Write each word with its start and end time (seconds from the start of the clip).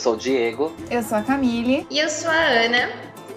sou 0.00 0.14
o 0.14 0.16
Diego. 0.16 0.72
Eu 0.90 1.02
sou 1.02 1.18
a 1.18 1.22
Camille. 1.22 1.86
E 1.90 1.98
eu 1.98 2.08
sou 2.08 2.30
a 2.30 2.64
Ana. 2.64 2.90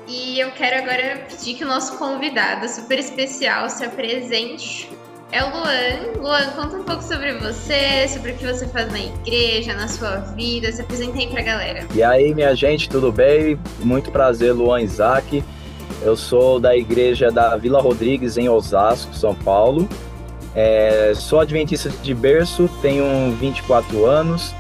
E 0.08 0.40
eu 0.40 0.52
quero 0.52 0.78
agora 0.78 1.26
pedir 1.30 1.56
que 1.56 1.64
o 1.64 1.68
nosso 1.68 1.98
convidado 1.98 2.68
super 2.68 3.00
especial 3.00 3.70
se 3.70 3.84
apresente. 3.84 4.90
É 5.32 5.44
o 5.44 5.50
Luan. 5.50 6.22
Luan, 6.22 6.52
conta 6.52 6.78
um 6.78 6.84
pouco 6.84 7.04
sobre 7.04 7.34
você, 7.34 8.08
sobre 8.08 8.32
o 8.32 8.36
que 8.36 8.46
você 8.46 8.68
faz 8.68 8.92
na 8.92 9.00
igreja, 9.00 9.74
na 9.74 9.88
sua 9.88 10.18
vida. 10.36 10.72
Se 10.72 10.82
apresenta 10.82 11.18
aí 11.18 11.28
pra 11.28 11.42
galera. 11.42 11.88
E 11.94 12.04
aí, 12.04 12.34
minha 12.34 12.56
gente, 12.56 12.88
tudo 12.88 13.12
bem? 13.12 13.60
Muito 13.80 14.12
prazer, 14.12 14.54
Luan 14.54 14.82
Isaac. 14.82 15.44
Eu 16.02 16.16
sou 16.16 16.60
da 16.60 16.76
igreja 16.76 17.32
da 17.32 17.56
Vila 17.56 17.82
Rodrigues, 17.82 18.38
em 18.38 18.48
Osasco, 18.48 19.14
São 19.16 19.34
Paulo. 19.34 19.88
É, 20.56 21.14
sou 21.16 21.40
adventista 21.40 21.90
de 21.90 22.14
berço, 22.14 22.70
tenho 22.82 23.32
24 23.38 24.06
anos. 24.06 24.54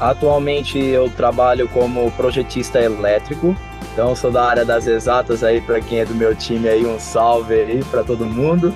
Atualmente 0.00 0.78
eu 0.78 1.08
trabalho 1.08 1.68
como 1.68 2.10
projetista 2.12 2.80
elétrico, 2.80 3.56
então 3.92 4.14
sou 4.16 4.30
da 4.30 4.44
área 4.44 4.64
das 4.64 4.86
exatas 4.86 5.44
aí 5.44 5.60
para 5.60 5.80
quem 5.80 6.00
é 6.00 6.04
do 6.04 6.14
meu 6.14 6.34
time 6.34 6.68
aí 6.68 6.84
um 6.84 6.98
salve 6.98 7.54
aí 7.54 7.84
para 7.90 8.02
todo 8.02 8.26
mundo. 8.26 8.74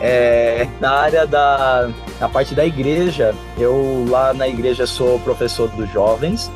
É, 0.00 0.66
na 0.80 0.90
área 0.90 1.26
da 1.26 1.90
na 2.18 2.28
parte 2.28 2.54
da 2.54 2.64
igreja, 2.64 3.34
eu 3.58 4.06
lá 4.08 4.34
na 4.34 4.46
igreja 4.46 4.86
sou 4.86 5.18
professor 5.20 5.68
dos 5.68 5.90
jovens. 5.90 6.50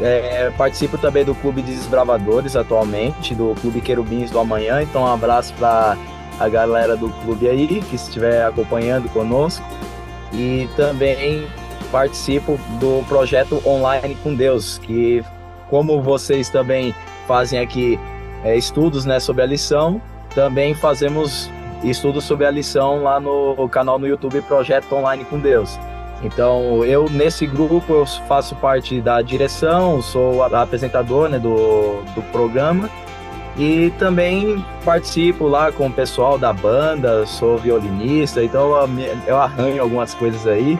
É, 0.00 0.50
participo 0.56 0.96
também 0.96 1.24
do 1.24 1.34
Clube 1.34 1.62
de 1.62 1.74
Desbravadores 1.74 2.56
atualmente, 2.56 3.34
do 3.34 3.54
Clube 3.60 3.80
Querubins 3.80 4.30
do 4.30 4.38
Amanhã. 4.38 4.82
Então 4.82 5.02
um 5.02 5.12
abraço 5.12 5.52
para 5.54 5.96
a 6.38 6.48
galera 6.48 6.96
do 6.96 7.10
clube 7.24 7.48
aí 7.48 7.82
que 7.82 7.96
estiver 7.96 8.44
acompanhando 8.44 9.08
conosco. 9.10 9.64
E 10.32 10.68
também 10.76 11.46
participo 11.94 12.58
do 12.80 13.04
projeto 13.06 13.62
Online 13.64 14.16
com 14.16 14.34
Deus, 14.34 14.78
que 14.78 15.24
como 15.70 16.02
vocês 16.02 16.48
também 16.48 16.92
fazem 17.28 17.60
aqui 17.60 18.00
é, 18.42 18.56
estudos 18.56 19.04
né, 19.04 19.20
sobre 19.20 19.44
a 19.44 19.46
lição, 19.46 20.02
também 20.34 20.74
fazemos 20.74 21.48
estudos 21.84 22.24
sobre 22.24 22.46
a 22.46 22.50
lição 22.50 23.04
lá 23.04 23.20
no 23.20 23.68
canal 23.68 23.96
no 23.96 24.08
YouTube 24.08 24.42
Projeto 24.42 24.92
Online 24.92 25.24
com 25.24 25.38
Deus. 25.38 25.78
Então, 26.20 26.84
eu 26.84 27.08
nesse 27.08 27.46
grupo 27.46 27.92
eu 27.92 28.06
faço 28.26 28.56
parte 28.56 29.00
da 29.00 29.22
direção, 29.22 30.02
sou 30.02 30.42
apresentador 30.42 31.28
né, 31.28 31.38
do, 31.38 32.02
do 32.12 32.22
programa 32.32 32.90
e 33.56 33.92
também 34.00 34.64
participo 34.84 35.46
lá 35.46 35.70
com 35.70 35.86
o 35.86 35.92
pessoal 35.92 36.38
da 36.38 36.52
banda, 36.52 37.24
sou 37.24 37.56
violinista, 37.56 38.42
então 38.42 38.72
eu 39.28 39.36
arranho 39.36 39.80
algumas 39.80 40.12
coisas 40.12 40.44
aí. 40.44 40.76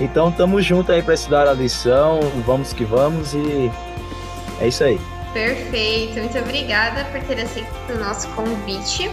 Então 0.00 0.32
tamo 0.32 0.60
junto 0.62 0.90
aí 0.90 1.02
para 1.02 1.14
estudar 1.14 1.46
a 1.46 1.52
lição, 1.52 2.20
vamos 2.46 2.72
que 2.72 2.84
vamos 2.84 3.34
e 3.34 3.70
é 4.60 4.68
isso 4.68 4.82
aí. 4.82 4.98
Perfeito, 5.32 6.18
muito 6.18 6.38
obrigada 6.38 7.04
por 7.04 7.20
ter 7.22 7.40
aceito 7.40 7.68
o 7.94 7.98
nosso 7.98 8.26
convite. 8.28 9.10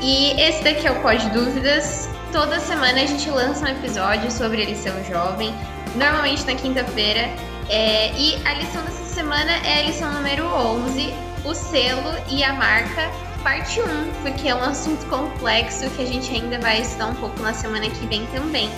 E 0.00 0.32
esse 0.40 0.64
daqui 0.64 0.86
é 0.86 0.90
o 0.90 1.00
Pode 1.00 1.28
Dúvidas. 1.30 2.08
Toda 2.32 2.58
semana 2.58 3.02
a 3.02 3.06
gente 3.06 3.30
lança 3.30 3.64
um 3.64 3.68
episódio 3.68 4.30
sobre 4.30 4.62
a 4.62 4.66
lição 4.66 4.92
jovem, 5.04 5.54
normalmente 5.94 6.44
na 6.44 6.54
quinta-feira. 6.54 7.28
É, 7.68 8.12
e 8.16 8.34
a 8.44 8.54
lição 8.54 8.82
dessa 8.82 9.04
semana 9.04 9.52
é 9.64 9.80
a 9.80 9.82
lição 9.82 10.12
número 10.12 10.44
11, 10.44 11.14
o 11.44 11.54
selo 11.54 12.14
e 12.28 12.42
a 12.42 12.52
marca, 12.54 13.10
parte 13.44 13.80
1, 13.80 13.84
porque 14.22 14.48
é 14.48 14.54
um 14.54 14.62
assunto 14.62 15.06
complexo 15.06 15.88
que 15.90 16.02
a 16.02 16.06
gente 16.06 16.32
ainda 16.32 16.58
vai 16.58 16.80
estudar 16.80 17.06
um 17.06 17.14
pouco 17.14 17.40
na 17.40 17.52
semana 17.52 17.88
que 17.88 18.06
vem 18.06 18.26
também. 18.26 18.68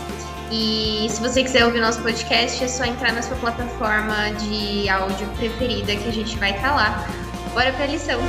E 0.54 1.08
se 1.08 1.18
você 1.18 1.42
quiser 1.42 1.64
ouvir 1.64 1.80
nosso 1.80 2.02
podcast, 2.02 2.62
é 2.62 2.68
só 2.68 2.84
entrar 2.84 3.10
na 3.14 3.22
sua 3.22 3.38
plataforma 3.38 4.30
de 4.32 4.86
áudio 4.86 5.26
preferida 5.38 5.96
que 5.96 6.06
a 6.06 6.12
gente 6.12 6.36
vai 6.36 6.50
estar 6.50 6.68
tá 6.68 6.74
lá. 6.74 7.06
Bora 7.54 7.72
para 7.72 7.84
a 7.84 7.86
lição! 7.86 8.20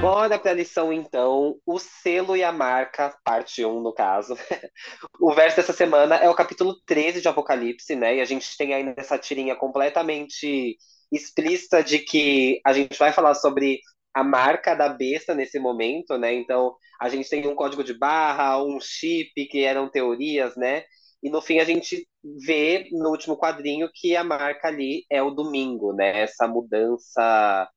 Bora 0.00 0.36
para 0.36 0.50
a 0.50 0.54
lição 0.54 0.92
então, 0.92 1.54
o 1.64 1.78
selo 1.78 2.36
e 2.36 2.42
a 2.42 2.50
marca, 2.50 3.14
parte 3.22 3.64
1 3.64 3.80
no 3.80 3.92
caso. 3.92 4.36
o 5.20 5.32
verso 5.32 5.58
dessa 5.58 5.72
semana 5.72 6.16
é 6.16 6.28
o 6.28 6.34
capítulo 6.34 6.74
13 6.86 7.20
de 7.20 7.28
Apocalipse, 7.28 7.94
né? 7.94 8.16
E 8.16 8.20
a 8.20 8.24
gente 8.24 8.56
tem 8.56 8.74
aí 8.74 8.82
nessa 8.82 9.16
tirinha 9.16 9.54
completamente 9.54 10.76
explícita 11.12 11.84
de 11.84 12.00
que 12.00 12.60
a 12.66 12.72
gente 12.72 12.98
vai 12.98 13.12
falar 13.12 13.34
sobre 13.34 13.80
a 14.14 14.24
marca 14.24 14.74
da 14.74 14.88
besta 14.88 15.34
nesse 15.34 15.58
momento, 15.58 16.18
né? 16.18 16.34
Então, 16.34 16.74
a 17.00 17.08
gente 17.08 17.28
tem 17.28 17.46
um 17.46 17.54
código 17.54 17.84
de 17.84 17.94
barra, 17.94 18.62
um 18.62 18.80
chip, 18.80 19.32
que 19.46 19.64
eram 19.64 19.88
teorias, 19.88 20.56
né? 20.56 20.84
E 21.22 21.30
no 21.30 21.40
fim 21.42 21.58
a 21.58 21.64
gente 21.64 22.06
vê 22.46 22.88
no 22.92 23.10
último 23.10 23.36
quadrinho 23.36 23.90
que 23.92 24.16
a 24.16 24.24
marca 24.24 24.68
ali 24.68 25.04
é 25.10 25.22
o 25.22 25.30
domingo, 25.30 25.92
né? 25.92 26.22
Essa 26.22 26.48
mudança 26.48 27.68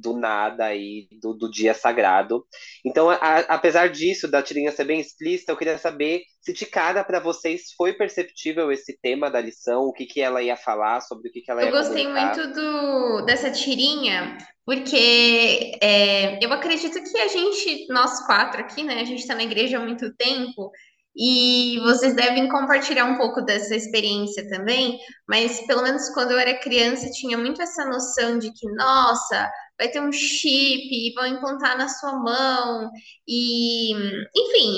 do 0.00 0.16
nada 0.16 0.64
aí, 0.64 1.08
do, 1.20 1.34
do 1.34 1.50
dia 1.50 1.74
sagrado. 1.74 2.44
Então, 2.84 3.10
a, 3.10 3.38
apesar 3.48 3.88
disso, 3.88 4.28
da 4.28 4.42
tirinha 4.42 4.72
ser 4.72 4.84
bem 4.84 5.00
explícita, 5.00 5.52
eu 5.52 5.56
queria 5.56 5.78
saber 5.78 6.22
se 6.40 6.52
de 6.52 6.64
cara 6.64 7.04
para 7.04 7.20
vocês 7.20 7.72
foi 7.76 7.92
perceptível 7.92 8.72
esse 8.72 8.98
tema 9.00 9.30
da 9.30 9.40
lição, 9.40 9.82
o 9.82 9.92
que, 9.92 10.06
que 10.06 10.20
ela 10.20 10.42
ia 10.42 10.56
falar, 10.56 11.00
sobre 11.02 11.28
o 11.28 11.32
que, 11.32 11.42
que 11.42 11.50
ela 11.50 11.62
eu 11.62 11.66
ia 11.66 11.70
Eu 11.70 11.76
gostei 11.76 12.04
comunicar. 12.04 12.36
muito 12.36 12.54
do, 12.54 13.24
dessa 13.26 13.50
tirinha, 13.50 14.38
porque 14.64 15.72
é, 15.82 16.44
eu 16.44 16.52
acredito 16.52 17.02
que 17.02 17.18
a 17.18 17.28
gente, 17.28 17.86
nós 17.90 18.24
quatro 18.26 18.60
aqui, 18.60 18.82
né, 18.82 19.00
a 19.00 19.04
gente 19.04 19.20
está 19.20 19.34
na 19.34 19.44
igreja 19.44 19.78
há 19.78 19.80
muito 19.80 20.14
tempo, 20.16 20.70
e 21.16 21.78
vocês 21.80 22.14
devem 22.14 22.48
compartilhar 22.48 23.04
um 23.04 23.16
pouco 23.16 23.42
dessa 23.42 23.74
experiência 23.74 24.48
também, 24.48 24.98
mas 25.28 25.60
pelo 25.66 25.82
menos 25.82 26.08
quando 26.10 26.30
eu 26.30 26.38
era 26.38 26.58
criança 26.60 27.10
tinha 27.10 27.36
muito 27.36 27.60
essa 27.60 27.84
noção 27.84 28.38
de 28.38 28.52
que, 28.52 28.70
nossa, 28.72 29.50
vai 29.80 29.88
ter 29.88 30.00
um 30.02 30.12
chip, 30.12 31.14
vão 31.14 31.26
implantar 31.26 31.78
na 31.78 31.88
sua 31.88 32.12
mão, 32.18 32.90
e 33.26 33.94
enfim, 33.94 34.76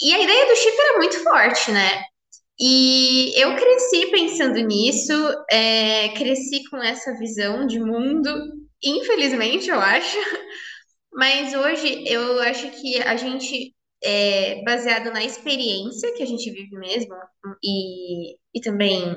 e 0.00 0.14
a 0.14 0.20
ideia 0.20 0.46
do 0.46 0.54
chip 0.54 0.76
era 0.78 0.98
muito 0.98 1.20
forte, 1.24 1.72
né? 1.72 2.04
E 2.58 3.32
eu 3.36 3.56
cresci 3.56 4.06
pensando 4.12 4.60
nisso, 4.60 5.12
é, 5.50 6.10
cresci 6.10 6.62
com 6.70 6.76
essa 6.76 7.18
visão 7.18 7.66
de 7.66 7.80
mundo, 7.80 8.30
infelizmente, 8.82 9.68
eu 9.68 9.80
acho. 9.80 10.16
Mas 11.12 11.52
hoje 11.52 12.04
eu 12.06 12.40
acho 12.42 12.70
que 12.80 13.02
a 13.02 13.16
gente, 13.16 13.74
é, 14.04 14.62
baseado 14.62 15.12
na 15.12 15.24
experiência 15.24 16.14
que 16.14 16.22
a 16.22 16.26
gente 16.26 16.48
vive 16.48 16.76
mesmo, 16.78 17.14
e, 17.62 18.36
e 18.54 18.60
também 18.60 19.16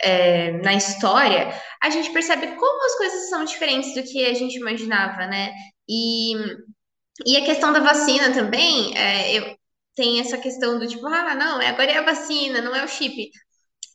é, 0.00 0.52
na 0.62 0.74
história, 0.74 1.52
a 1.82 1.90
gente 1.90 2.12
percebe 2.12 2.54
como 2.56 2.84
as 2.84 2.96
coisas 2.96 3.28
são 3.28 3.44
diferentes 3.44 3.94
do 3.94 4.02
que 4.02 4.24
a 4.24 4.34
gente 4.34 4.56
imaginava, 4.56 5.26
né? 5.26 5.52
E, 5.88 6.34
e 7.26 7.36
a 7.36 7.44
questão 7.44 7.72
da 7.72 7.80
vacina 7.80 8.32
também, 8.32 8.96
é, 8.96 9.38
eu, 9.38 9.56
tem 9.96 10.20
essa 10.20 10.38
questão 10.38 10.78
do 10.78 10.86
tipo, 10.86 11.06
ah, 11.06 11.34
não, 11.34 11.60
agora 11.60 11.90
é 11.90 11.98
a 11.98 12.04
vacina, 12.04 12.60
não 12.60 12.74
é 12.74 12.84
o 12.84 12.88
chip. 12.88 13.30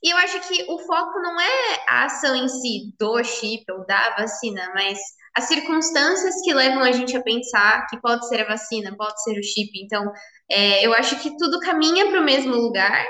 E 0.03 0.09
eu 0.09 0.17
acho 0.17 0.39
que 0.41 0.65
o 0.69 0.77
foco 0.79 1.19
não 1.21 1.39
é 1.39 1.85
a 1.87 2.05
ação 2.05 2.35
em 2.35 2.49
si 2.49 2.93
do 2.99 3.23
chip 3.23 3.63
ou 3.71 3.85
da 3.85 4.09
vacina, 4.17 4.69
mas 4.75 4.99
as 5.35 5.45
circunstâncias 5.45 6.35
que 6.43 6.53
levam 6.53 6.83
a 6.83 6.91
gente 6.91 7.15
a 7.15 7.23
pensar 7.23 7.87
que 7.87 7.99
pode 8.01 8.27
ser 8.27 8.41
a 8.41 8.47
vacina, 8.47 8.93
pode 8.97 9.23
ser 9.23 9.39
o 9.39 9.43
chip. 9.43 9.71
Então, 9.81 10.11
é, 10.51 10.85
eu 10.85 10.93
acho 10.93 11.17
que 11.21 11.37
tudo 11.37 11.59
caminha 11.61 12.09
para 12.09 12.19
o 12.19 12.25
mesmo 12.25 12.53
lugar 12.53 13.05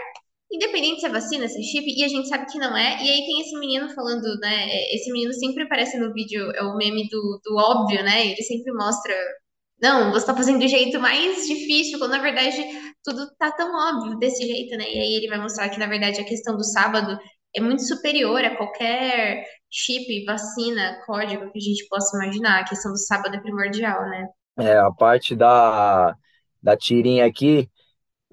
independente 0.54 1.00
se 1.02 1.06
é 1.08 1.10
vacina, 1.10 1.48
se 1.48 1.60
é 1.60 1.64
chip, 1.64 1.86
e 1.88 2.04
a 2.04 2.08
gente 2.08 2.28
sabe 2.28 2.46
que 2.46 2.60
não 2.60 2.76
é. 2.78 3.04
E 3.04 3.10
aí 3.10 3.26
tem 3.26 3.42
esse 3.42 3.58
menino 3.60 3.90
falando, 3.94 4.38
né? 4.40 4.68
Esse 4.94 5.12
menino 5.12 5.34
sempre 5.34 5.64
aparece 5.64 5.98
no 5.98 6.14
vídeo, 6.14 6.52
é 6.56 6.64
o 6.64 6.76
meme 6.78 7.08
do, 7.10 7.42
do 7.44 7.56
óbvio, 7.58 8.04
né? 8.04 8.28
Ele 8.28 8.42
sempre 8.44 8.72
mostra. 8.74 9.14
Não, 9.82 10.12
você 10.12 10.26
tá 10.26 10.36
fazendo 10.36 10.60
do 10.60 10.68
jeito 10.68 11.00
mais 11.00 11.48
difícil, 11.48 12.00
quando 12.00 12.12
na 12.12 12.22
verdade 12.22 12.64
tudo 13.04 13.28
tá 13.38 13.52
tão 13.52 13.70
óbvio 13.76 14.18
desse 14.18 14.46
jeito, 14.46 14.78
né? 14.78 14.86
E 14.86 15.00
aí 15.00 15.16
ele 15.16 15.28
vai 15.28 15.40
mostrar 15.42 15.70
que, 15.70 15.80
na 15.80 15.88
verdade, 15.88 16.22
a 16.22 16.26
questão 16.26 16.56
do 16.56 16.64
sábado 16.64 17.18
é 17.56 17.62
muito 17.62 17.84
superior 17.84 18.44
a 18.44 18.56
qualquer 18.56 19.46
chip, 19.70 20.26
vacina, 20.26 21.00
código 21.06 21.52
que 21.52 21.58
a 21.58 21.62
gente 21.62 21.88
possa 21.90 22.16
imaginar. 22.18 22.62
A 22.62 22.66
questão 22.66 22.92
do 22.92 22.98
sábado 22.98 23.36
é 23.36 23.42
primordial, 23.42 24.02
né? 24.10 24.28
É, 24.60 24.78
a 24.78 24.92
parte 24.92 25.36
da, 25.36 26.16
da 26.62 26.78
tirinha 26.78 27.26
aqui, 27.26 27.70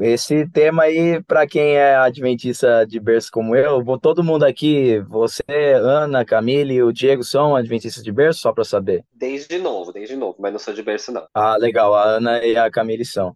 esse 0.00 0.49
tema 0.49 0.85
aí, 0.85 1.23
para 1.23 1.47
quem 1.47 1.76
é 1.76 1.94
adventista 1.94 2.87
de 2.87 2.99
berço 2.99 3.31
como 3.31 3.55
eu, 3.55 3.82
vou 3.85 3.99
todo 3.99 4.25
mundo 4.25 4.44
aqui, 4.44 4.99
você, 5.00 5.43
Ana, 5.75 6.25
Camille 6.25 6.75
e 6.75 6.82
o 6.82 6.93
Diego 6.93 7.23
são 7.23 7.55
adventistas 7.55 8.02
de 8.02 8.11
berço, 8.11 8.41
só 8.41 8.52
para 8.52 8.64
saber? 8.64 9.05
Desde 9.12 9.58
novo, 9.58 9.93
desde 9.93 10.17
novo, 10.17 10.37
mas 10.41 10.52
não 10.52 10.58
sou 10.58 10.73
de 10.73 10.82
berço, 10.82 11.12
não. 11.12 11.26
Ah, 11.35 11.56
legal, 11.56 11.94
a 11.94 12.05
Ana 12.05 12.44
e 12.44 12.56
a 12.56 12.70
Camille 12.70 13.05
são. 13.05 13.35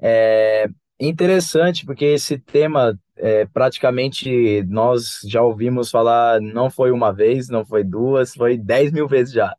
É 0.00 0.66
interessante, 1.00 1.84
porque 1.84 2.04
esse 2.04 2.38
tema, 2.38 2.98
é, 3.16 3.46
praticamente, 3.46 4.62
nós 4.64 5.20
já 5.24 5.42
ouvimos 5.42 5.90
falar, 5.90 6.40
não 6.40 6.70
foi 6.70 6.90
uma 6.90 7.12
vez, 7.12 7.48
não 7.48 7.64
foi 7.64 7.82
duas, 7.82 8.34
foi 8.34 8.56
dez 8.56 8.92
mil 8.92 9.08
vezes 9.08 9.32
já. 9.32 9.54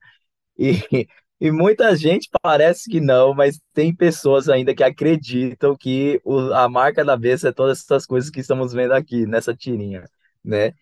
E 0.57 1.07
e 1.43 1.51
muita 1.51 1.93
gente 1.93 2.29
parece 2.41 2.89
que 2.89 3.01
não, 3.01 3.33
mas 3.33 3.59
tem 3.73 3.93
pessoas 3.93 4.47
ainda 4.47 4.73
que 4.73 4.81
acreditam 4.81 5.75
que 5.75 6.21
o, 6.23 6.39
a 6.53 6.69
marca 6.69 7.03
da 7.03 7.17
besta 7.17 7.49
é 7.49 7.51
todas 7.51 7.81
essas 7.81 8.05
coisas 8.05 8.29
que 8.29 8.39
estamos 8.39 8.71
vendo 8.71 8.93
aqui 8.93 9.25
nessa 9.25 9.53
tirinha, 9.53 10.05
né? 10.41 10.73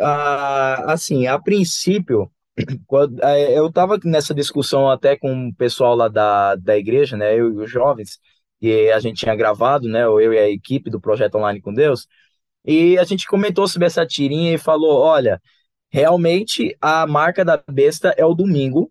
Ah, 0.00 0.94
assim, 0.94 1.26
a 1.26 1.38
princípio, 1.38 2.32
quando, 2.86 3.22
eh, 3.22 3.58
eu 3.58 3.66
estava 3.68 3.98
nessa 4.04 4.34
discussão 4.34 4.90
até 4.90 5.14
com 5.16 5.48
o 5.48 5.54
pessoal 5.54 5.94
lá 5.94 6.08
da, 6.08 6.56
da 6.56 6.78
igreja, 6.78 7.14
né, 7.16 7.38
eu 7.38 7.52
e 7.52 7.64
os 7.64 7.70
jovens, 7.70 8.18
e 8.62 8.90
a 8.90 9.00
gente 9.00 9.18
tinha 9.18 9.36
gravado, 9.36 9.88
né, 9.88 10.04
eu 10.04 10.32
e 10.32 10.38
a 10.38 10.48
equipe 10.48 10.90
do 10.90 11.00
Projeto 11.00 11.36
Online 11.36 11.60
com 11.60 11.74
Deus, 11.74 12.06
e 12.64 12.98
a 12.98 13.04
gente 13.04 13.26
comentou 13.26 13.68
sobre 13.68 13.86
essa 13.86 14.06
tirinha 14.06 14.54
e 14.54 14.58
falou, 14.58 15.00
olha, 15.02 15.40
realmente 15.90 16.76
a 16.80 17.06
marca 17.06 17.44
da 17.44 17.62
besta 17.70 18.14
é 18.16 18.24
o 18.24 18.34
domingo, 18.34 18.90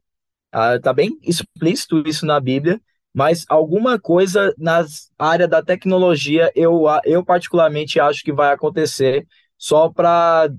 ah, 0.58 0.80
tá 0.80 0.92
bem 0.92 1.20
explícito 1.22 2.02
isso 2.08 2.26
na 2.26 2.40
Bíblia, 2.40 2.82
mas 3.14 3.46
alguma 3.48 4.00
coisa 4.00 4.52
na 4.58 4.84
área 5.18 5.48
da 5.48 5.62
tecnologia 5.62 6.52
eu, 6.56 6.86
eu 7.06 7.24
particularmente 7.24 8.00
acho 8.00 8.24
que 8.24 8.34
vai 8.34 8.52
acontecer 8.52 9.28
só 9.56 9.90
para 9.90 10.50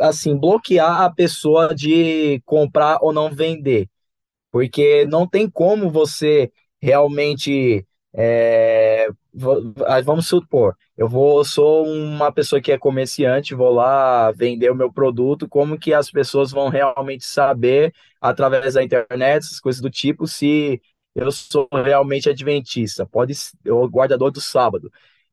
assim 0.00 0.36
bloquear 0.36 1.02
a 1.02 1.10
pessoa 1.12 1.72
de 1.72 2.40
comprar 2.44 2.98
ou 3.00 3.12
não 3.12 3.30
vender, 3.30 3.88
porque 4.50 5.06
não 5.06 5.26
tem 5.28 5.48
como 5.48 5.88
você 5.88 6.50
realmente 6.80 7.86
é, 8.14 8.81
vamos 9.34 10.26
supor, 10.28 10.76
eu 10.96 11.08
vou 11.08 11.44
sou 11.44 11.86
uma 11.86 12.30
pessoa 12.32 12.60
que 12.60 12.70
é 12.72 12.78
comerciante, 12.78 13.54
vou 13.54 13.72
lá 13.72 14.30
vender 14.32 14.70
o 14.70 14.74
meu 14.74 14.92
produto, 14.92 15.48
como 15.48 15.78
que 15.78 15.94
as 15.94 16.10
pessoas 16.10 16.50
vão 16.50 16.68
realmente 16.68 17.24
saber 17.24 17.94
através 18.20 18.74
da 18.74 18.82
internet, 18.82 19.38
essas 19.44 19.60
coisas 19.60 19.80
do 19.80 19.90
tipo, 19.90 20.26
se 20.26 20.80
eu 21.14 21.30
sou 21.32 21.68
realmente 21.72 22.28
adventista, 22.28 23.06
pode 23.06 23.34
ser 23.34 23.56
o 23.70 23.86
guardador 23.88 24.30
do 24.30 24.40
sábado. 24.40 24.90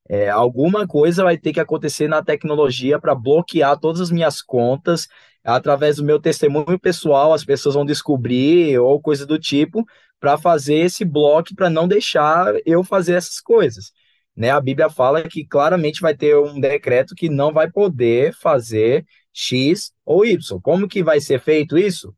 É, 0.09 0.27
alguma 0.27 0.87
coisa 0.87 1.23
vai 1.23 1.37
ter 1.37 1.53
que 1.53 1.59
acontecer 1.59 2.07
na 2.07 2.23
tecnologia 2.23 2.99
para 2.99 3.13
bloquear 3.13 3.79
todas 3.79 4.01
as 4.01 4.09
minhas 4.11 4.41
contas. 4.41 5.07
Através 5.43 5.97
do 5.97 6.03
meu 6.03 6.19
testemunho 6.19 6.79
pessoal, 6.79 7.31
as 7.31 7.45
pessoas 7.45 7.75
vão 7.75 7.85
descobrir 7.85 8.79
ou 8.79 8.99
coisa 8.99 9.25
do 9.25 9.37
tipo 9.37 9.85
para 10.19 10.37
fazer 10.37 10.75
esse 10.75 11.05
bloco 11.05 11.55
para 11.55 11.69
não 11.69 11.87
deixar 11.87 12.53
eu 12.65 12.83
fazer 12.83 13.13
essas 13.13 13.39
coisas. 13.39 13.91
Né? 14.35 14.49
A 14.49 14.59
Bíblia 14.59 14.89
fala 14.89 15.23
que 15.23 15.45
claramente 15.45 16.01
vai 16.01 16.15
ter 16.15 16.35
um 16.37 16.59
decreto 16.59 17.15
que 17.15 17.29
não 17.29 17.53
vai 17.53 17.69
poder 17.69 18.33
fazer 18.33 19.05
X 19.31 19.93
ou 20.05 20.25
Y. 20.25 20.59
Como 20.61 20.87
que 20.87 21.03
vai 21.03 21.21
ser 21.21 21.39
feito 21.39 21.77
isso? 21.77 22.15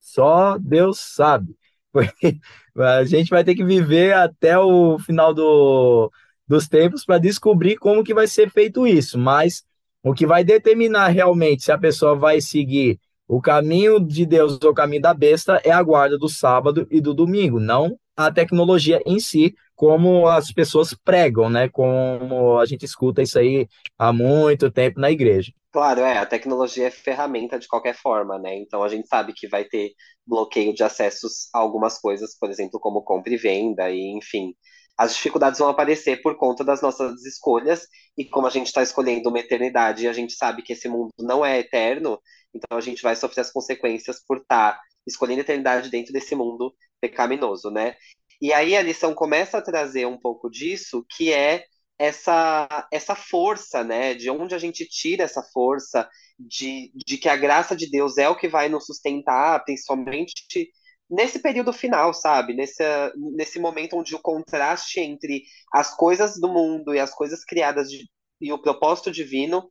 Só 0.00 0.58
Deus 0.58 0.98
sabe. 0.98 1.56
Porque 1.92 2.38
a 2.76 3.04
gente 3.04 3.30
vai 3.30 3.44
ter 3.44 3.54
que 3.54 3.64
viver 3.64 4.14
até 4.14 4.58
o 4.58 4.98
final 4.98 5.32
do, 5.34 6.10
dos 6.52 6.68
tempos 6.68 7.02
para 7.02 7.16
descobrir 7.16 7.78
como 7.78 8.04
que 8.04 8.12
vai 8.12 8.26
ser 8.26 8.50
feito 8.50 8.86
isso. 8.86 9.18
Mas 9.18 9.64
o 10.04 10.12
que 10.12 10.26
vai 10.26 10.44
determinar 10.44 11.08
realmente 11.08 11.64
se 11.64 11.72
a 11.72 11.78
pessoa 11.78 12.14
vai 12.14 12.42
seguir 12.42 13.00
o 13.26 13.40
caminho 13.40 13.98
de 13.98 14.26
Deus 14.26 14.58
ou 14.62 14.70
o 14.70 14.74
caminho 14.74 15.00
da 15.00 15.14
besta 15.14 15.62
é 15.64 15.70
a 15.70 15.82
guarda 15.82 16.18
do 16.18 16.28
sábado 16.28 16.86
e 16.90 17.00
do 17.00 17.14
domingo, 17.14 17.58
não 17.58 17.98
a 18.14 18.30
tecnologia 18.30 19.00
em 19.06 19.18
si, 19.18 19.54
como 19.74 20.28
as 20.28 20.52
pessoas 20.52 20.92
pregam, 20.92 21.48
né? 21.48 21.70
Como 21.70 22.58
a 22.58 22.66
gente 22.66 22.84
escuta 22.84 23.22
isso 23.22 23.38
aí 23.38 23.66
há 23.98 24.12
muito 24.12 24.70
tempo 24.70 25.00
na 25.00 25.10
igreja. 25.10 25.50
Claro, 25.72 26.02
é, 26.02 26.18
a 26.18 26.26
tecnologia 26.26 26.88
é 26.88 26.90
ferramenta 26.90 27.58
de 27.58 27.66
qualquer 27.66 27.94
forma, 27.94 28.38
né? 28.38 28.54
Então 28.58 28.82
a 28.82 28.88
gente 28.90 29.08
sabe 29.08 29.32
que 29.32 29.48
vai 29.48 29.64
ter 29.64 29.92
bloqueio 30.26 30.74
de 30.74 30.84
acessos 30.84 31.48
a 31.54 31.58
algumas 31.58 31.98
coisas, 31.98 32.36
por 32.38 32.50
exemplo, 32.50 32.78
como 32.78 33.00
compra 33.02 33.32
e 33.32 33.38
venda, 33.38 33.90
e 33.90 34.14
enfim. 34.14 34.52
As 34.96 35.14
dificuldades 35.14 35.58
vão 35.58 35.68
aparecer 35.68 36.22
por 36.22 36.36
conta 36.36 36.62
das 36.62 36.82
nossas 36.82 37.24
escolhas, 37.24 37.86
e 38.16 38.24
como 38.24 38.46
a 38.46 38.50
gente 38.50 38.66
está 38.66 38.82
escolhendo 38.82 39.28
uma 39.28 39.38
eternidade 39.38 40.04
e 40.04 40.08
a 40.08 40.12
gente 40.12 40.34
sabe 40.34 40.62
que 40.62 40.72
esse 40.74 40.88
mundo 40.88 41.10
não 41.18 41.44
é 41.44 41.58
eterno, 41.58 42.20
então 42.54 42.76
a 42.76 42.80
gente 42.80 43.02
vai 43.02 43.16
sofrer 43.16 43.40
as 43.40 43.50
consequências 43.50 44.22
por 44.26 44.38
estar 44.38 44.74
tá 44.74 44.80
escolhendo 45.06 45.40
a 45.40 45.44
eternidade 45.44 45.90
dentro 45.90 46.12
desse 46.12 46.34
mundo 46.34 46.74
pecaminoso, 47.00 47.70
né? 47.70 47.96
E 48.40 48.52
aí 48.52 48.76
a 48.76 48.82
lição 48.82 49.14
começa 49.14 49.58
a 49.58 49.62
trazer 49.62 50.06
um 50.06 50.18
pouco 50.18 50.50
disso, 50.50 51.04
que 51.16 51.32
é 51.32 51.64
essa, 51.98 52.88
essa 52.92 53.14
força, 53.14 53.84
né? 53.84 54.14
De 54.14 54.28
onde 54.30 54.54
a 54.54 54.58
gente 54.58 54.86
tira 54.86 55.24
essa 55.24 55.42
força 55.42 56.08
de, 56.38 56.92
de 57.06 57.16
que 57.16 57.28
a 57.28 57.36
graça 57.36 57.76
de 57.76 57.88
Deus 57.88 58.18
é 58.18 58.28
o 58.28 58.36
que 58.36 58.48
vai 58.48 58.68
nos 58.68 58.86
sustentar, 58.86 59.64
principalmente 59.64 60.68
nesse 61.12 61.40
período 61.40 61.72
final, 61.72 62.14
sabe? 62.14 62.54
Nesse, 62.54 62.82
nesse 63.36 63.60
momento 63.60 63.96
onde 63.96 64.14
o 64.14 64.20
contraste 64.20 64.98
entre 64.98 65.44
as 65.72 65.94
coisas 65.94 66.40
do 66.40 66.48
mundo 66.48 66.94
e 66.94 66.98
as 66.98 67.14
coisas 67.14 67.44
criadas 67.44 67.90
de, 67.90 68.08
e 68.40 68.52
o 68.52 68.60
propósito 68.60 69.10
divino 69.12 69.68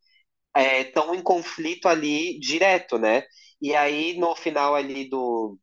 estão 0.56 1.14
é, 1.14 1.18
em 1.18 1.24
conflito 1.24 1.88
ali 1.88 2.40
direto, 2.40 2.98
né? 3.00 3.24
E 3.62 3.76
aí, 3.76 4.18
no 4.18 4.36
final 4.36 4.76
ali 4.76 5.10
do, 5.10 5.58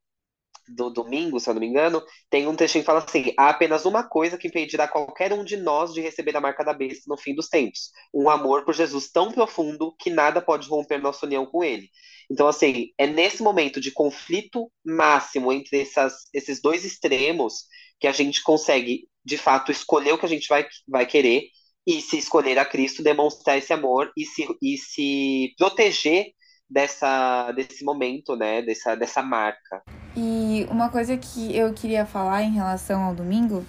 do 0.68 0.90
domingo, 0.90 1.40
se 1.40 1.48
eu 1.48 1.54
não 1.54 1.60
me 1.60 1.66
engano, 1.66 2.02
tem 2.30 2.46
um 2.46 2.54
trechinho 2.54 2.82
que 2.82 2.86
fala 2.86 3.04
assim: 3.04 3.32
há 3.36 3.50
apenas 3.50 3.84
uma 3.84 4.02
coisa 4.02 4.38
que 4.38 4.48
impedirá 4.48 4.86
qualquer 4.88 5.32
um 5.32 5.44
de 5.44 5.56
nós 5.56 5.92
de 5.92 6.00
receber 6.00 6.36
a 6.36 6.40
marca 6.40 6.64
da 6.64 6.72
besta 6.72 7.04
no 7.06 7.16
fim 7.16 7.34
dos 7.34 7.48
tempos: 7.48 7.90
um 8.12 8.28
amor 8.28 8.64
por 8.64 8.74
Jesus 8.74 9.10
tão 9.10 9.32
profundo 9.32 9.94
que 9.98 10.10
nada 10.10 10.40
pode 10.40 10.68
romper 10.68 10.98
nossa 10.98 11.26
união 11.26 11.46
com 11.46 11.64
ele. 11.64 11.88
Então, 12.30 12.46
assim, 12.46 12.90
é 12.98 13.06
nesse 13.06 13.42
momento 13.42 13.80
de 13.80 13.90
conflito 13.90 14.70
máximo 14.84 15.52
entre 15.52 15.80
essas, 15.80 16.26
esses 16.34 16.60
dois 16.60 16.84
extremos 16.84 17.64
que 17.98 18.06
a 18.06 18.12
gente 18.12 18.42
consegue, 18.42 19.08
de 19.24 19.38
fato, 19.38 19.72
escolher 19.72 20.12
o 20.12 20.18
que 20.18 20.26
a 20.26 20.28
gente 20.28 20.46
vai, 20.46 20.66
vai 20.86 21.06
querer 21.06 21.44
e 21.86 22.02
se 22.02 22.18
escolher 22.18 22.58
a 22.58 22.66
Cristo, 22.66 23.02
demonstrar 23.02 23.56
esse 23.56 23.72
amor 23.72 24.12
e 24.14 24.26
se, 24.26 24.46
e 24.60 24.76
se 24.76 25.54
proteger 25.56 26.32
dessa, 26.68 27.50
desse 27.52 27.82
momento, 27.82 28.36
né? 28.36 28.60
Dessa, 28.60 28.94
dessa 28.94 29.22
marca. 29.22 29.82
E 30.16 30.66
uma 30.70 30.88
coisa 30.88 31.16
que 31.16 31.56
eu 31.56 31.72
queria 31.72 32.04
falar 32.04 32.42
em 32.42 32.52
relação 32.52 33.02
ao 33.02 33.14
domingo 33.14 33.64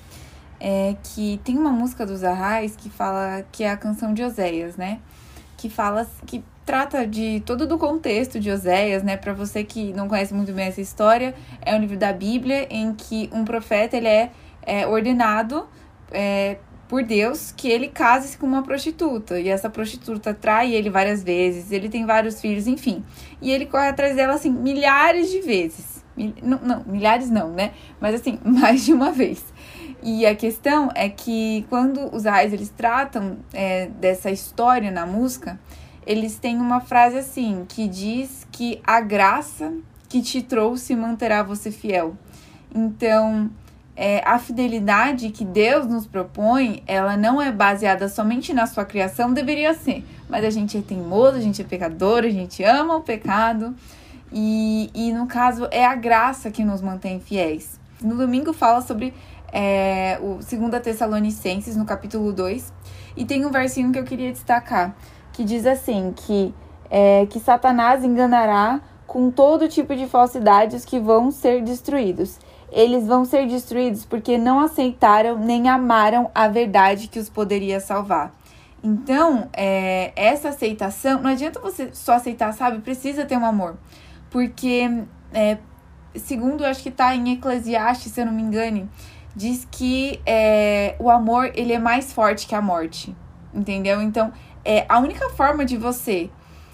é 0.59 0.95
que 1.03 1.39
tem 1.43 1.57
uma 1.57 1.71
música 1.71 2.05
dos 2.05 2.23
Arrais 2.23 2.75
que 2.75 2.89
fala 2.89 3.45
que 3.51 3.63
é 3.63 3.71
a 3.71 3.77
canção 3.77 4.13
de 4.13 4.23
Oséias, 4.23 4.75
né? 4.75 4.99
Que 5.57 5.69
fala 5.69 6.07
que 6.25 6.43
trata 6.65 7.07
de 7.07 7.41
todo 7.45 7.65
do 7.65 7.77
contexto 7.77 8.39
de 8.39 8.51
Oséias, 8.51 9.01
né? 9.01 9.17
Para 9.17 9.33
você 9.33 9.63
que 9.63 9.93
não 9.93 10.07
conhece 10.07 10.33
muito 10.33 10.51
bem 10.53 10.67
essa 10.67 10.81
história, 10.81 11.33
é 11.61 11.73
um 11.75 11.79
livro 11.79 11.97
da 11.97 12.13
Bíblia 12.13 12.67
em 12.69 12.93
que 12.93 13.29
um 13.33 13.45
profeta 13.45 13.97
ele 13.97 14.07
é, 14.07 14.31
é 14.61 14.85
ordenado 14.85 15.67
é, 16.11 16.57
por 16.87 17.03
Deus 17.03 17.51
que 17.55 17.69
ele 17.69 17.87
case-se 17.87 18.37
com 18.37 18.45
uma 18.45 18.63
prostituta. 18.63 19.39
E 19.39 19.47
essa 19.47 19.69
prostituta 19.69 20.33
trai 20.33 20.73
ele 20.73 20.89
várias 20.89 21.23
vezes, 21.23 21.71
ele 21.71 21.87
tem 21.87 22.05
vários 22.05 22.41
filhos, 22.41 22.67
enfim. 22.67 23.03
E 23.41 23.51
ele 23.51 23.65
corre 23.65 23.87
atrás 23.87 24.15
dela, 24.15 24.33
assim, 24.33 24.51
milhares 24.51 25.29
de 25.31 25.41
vezes. 25.41 25.98
Não, 26.41 26.59
não, 26.59 26.83
milhares 26.85 27.29
não, 27.29 27.49
né? 27.49 27.71
Mas, 27.99 28.15
assim, 28.15 28.39
mais 28.45 28.85
de 28.85 28.93
uma 28.93 29.11
vez. 29.11 29.43
E 30.01 30.25
a 30.25 30.35
questão 30.35 30.89
é 30.95 31.09
que 31.09 31.65
quando 31.69 32.13
os 32.15 32.25
Ais 32.25 32.53
eles 32.53 32.69
tratam 32.69 33.37
é, 33.53 33.87
dessa 33.87 34.31
história 34.31 34.91
na 34.91 35.05
música, 35.05 35.59
eles 36.05 36.37
têm 36.37 36.57
uma 36.57 36.79
frase 36.79 37.17
assim, 37.17 37.65
que 37.67 37.87
diz 37.87 38.47
que 38.51 38.81
a 38.85 39.01
graça 39.01 39.73
que 40.07 40.21
te 40.21 40.41
trouxe 40.41 40.95
manterá 40.95 41.43
você 41.43 41.69
fiel. 41.69 42.15
Então, 42.73 43.49
é, 43.95 44.23
a 44.25 44.39
fidelidade 44.39 45.29
que 45.29 45.43
Deus 45.43 45.85
nos 45.85 46.07
propõe, 46.07 46.81
ela 46.87 47.17
não 47.17 47.41
é 47.41 47.51
baseada 47.51 48.07
somente 48.07 48.53
na 48.53 48.65
sua 48.65 48.85
criação, 48.85 49.33
deveria 49.33 49.73
ser. 49.73 50.05
Mas 50.29 50.45
a 50.45 50.49
gente 50.49 50.77
é 50.77 50.81
teimoso, 50.81 51.35
a 51.35 51.41
gente 51.41 51.61
é 51.61 51.65
pecador, 51.65 52.23
a 52.23 52.29
gente 52.29 52.63
ama 52.63 52.95
o 52.95 53.01
pecado. 53.01 53.75
E, 54.31 54.89
e 54.93 55.11
no 55.11 55.27
caso, 55.27 55.67
é 55.71 55.85
a 55.85 55.95
graça 55.95 56.51
que 56.51 56.63
nos 56.63 56.81
mantém 56.81 57.19
fiéis. 57.19 57.79
No 58.01 58.15
domingo 58.15 58.53
fala 58.53 58.81
sobre 58.81 59.13
é, 59.51 60.19
o 60.21 60.35
2 60.35 60.81
Tessalonicenses, 60.83 61.75
no 61.75 61.85
capítulo 61.85 62.31
2. 62.31 62.71
E 63.17 63.25
tem 63.25 63.45
um 63.45 63.51
versinho 63.51 63.91
que 63.91 63.99
eu 63.99 64.03
queria 64.03 64.31
destacar, 64.31 64.95
que 65.33 65.43
diz 65.43 65.65
assim, 65.65 66.13
que, 66.15 66.53
é, 66.89 67.25
que 67.25 67.39
Satanás 67.39 68.03
enganará 68.03 68.81
com 69.05 69.31
todo 69.31 69.67
tipo 69.67 69.95
de 69.95 70.07
falsidades 70.07 70.85
que 70.85 70.99
vão 70.99 71.31
ser 71.31 71.63
destruídos 71.63 72.37
eles 72.71 73.05
vão 73.05 73.25
ser 73.25 73.47
destruídos 73.47 74.05
porque 74.05 74.37
não 74.37 74.59
aceitaram 74.59 75.37
nem 75.37 75.67
amaram 75.67 76.29
a 76.33 76.47
verdade 76.47 77.07
que 77.07 77.19
os 77.19 77.29
poderia 77.29 77.79
salvar. 77.79 78.33
Então, 78.81 79.49
é, 79.51 80.13
essa 80.15 80.49
aceitação, 80.49 81.21
não 81.21 81.31
adianta 81.31 81.59
você 81.59 81.89
só 81.91 82.13
aceitar, 82.13 82.53
sabe? 82.53 82.79
Precisa 82.79 83.25
ter 83.25 83.37
um 83.37 83.45
amor. 83.45 83.75
Porque, 84.29 85.03
é, 85.33 85.57
segundo, 86.15 86.65
acho 86.65 86.83
que 86.83 86.89
está 86.89 87.15
em 87.15 87.33
Eclesiastes, 87.33 88.11
se 88.11 88.21
eu 88.21 88.25
não 88.25 88.33
me 88.33 88.41
engane, 88.41 88.89
diz 89.35 89.67
que 89.69 90.21
é, 90.25 90.95
o 90.99 91.09
amor 91.09 91.51
ele 91.55 91.73
é 91.73 91.79
mais 91.79 92.13
forte 92.13 92.47
que 92.47 92.55
a 92.55 92.61
morte. 92.61 93.15
Entendeu? 93.53 94.01
Então, 94.01 94.31
é, 94.63 94.85
a 94.87 94.99
única 94.99 95.29
forma 95.29 95.65
de 95.65 95.77
você 95.77 96.29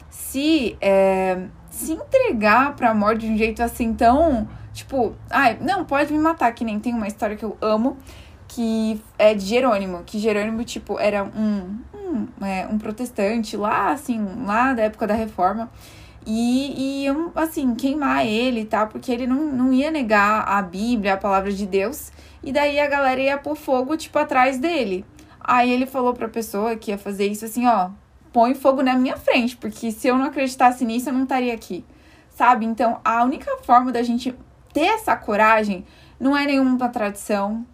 se, 0.10 0.78
é, 0.82 1.46
se 1.70 1.94
entregar 1.94 2.76
para 2.76 2.90
a 2.90 2.94
morte 2.94 3.22
de 3.22 3.32
um 3.32 3.38
jeito 3.38 3.62
assim 3.64 3.94
tão 3.94 4.48
Tipo, 4.76 5.16
ai, 5.30 5.58
não, 5.62 5.86
pode 5.86 6.12
me 6.12 6.20
matar, 6.20 6.52
que 6.54 6.66
nem 6.66 6.78
tem 6.82 6.94
uma 6.94 7.08
história 7.08 7.38
que 7.38 7.46
eu 7.46 7.58
amo, 7.62 7.98
que 8.46 9.02
é 9.18 9.34
de 9.34 9.46
Jerônimo, 9.46 10.04
que 10.06 10.20
Jerônimo, 10.20 10.66
tipo, 10.66 11.00
era 11.00 11.24
um 11.24 11.80
um, 12.16 12.46
é, 12.46 12.66
um 12.68 12.78
protestante 12.78 13.58
lá, 13.58 13.92
assim, 13.92 14.24
lá 14.46 14.74
da 14.74 14.84
época 14.84 15.06
da 15.06 15.14
reforma. 15.14 15.70
E, 16.26 17.06
e 17.06 17.08
assim, 17.36 17.76
queimar 17.76 18.26
ele 18.26 18.62
e 18.62 18.66
tal, 18.66 18.88
porque 18.88 19.12
ele 19.12 19.28
não, 19.28 19.46
não 19.52 19.72
ia 19.72 19.92
negar 19.92 20.48
a 20.48 20.62
Bíblia, 20.62 21.14
a 21.14 21.18
palavra 21.18 21.52
de 21.52 21.66
Deus. 21.66 22.12
E 22.44 22.52
daí 22.52 22.80
a 22.80 22.88
galera 22.88 23.22
ia 23.22 23.38
pôr 23.38 23.56
fogo, 23.56 23.96
tipo, 23.96 24.18
atrás 24.18 24.58
dele. 24.58 25.06
Aí 25.40 25.70
ele 25.72 25.86
falou 25.86 26.14
pra 26.14 26.28
pessoa 26.28 26.76
que 26.76 26.92
ia 26.92 26.98
fazer 26.98 27.28
isso 27.28 27.46
assim, 27.46 27.68
ó, 27.68 27.92
põe 28.34 28.56
fogo 28.56 28.82
na 28.82 28.96
minha 28.96 29.16
frente, 29.16 29.56
porque 29.56 29.92
se 29.92 30.08
eu 30.08 30.18
não 30.18 30.26
acreditasse 30.26 30.84
nisso, 30.84 31.10
eu 31.10 31.14
não 31.14 31.24
estaria 31.24 31.54
aqui. 31.54 31.86
Sabe? 32.30 32.66
Então, 32.66 33.00
a 33.06 33.24
única 33.24 33.58
forma 33.64 33.92
da 33.92 34.04
gente 34.04 34.36
ter 34.74 34.88
essa 34.88 35.16
coragem 35.16 35.86
não 36.20 36.36
é 36.36 36.46
nenhuma 36.46 36.90
tradição, 36.90 37.66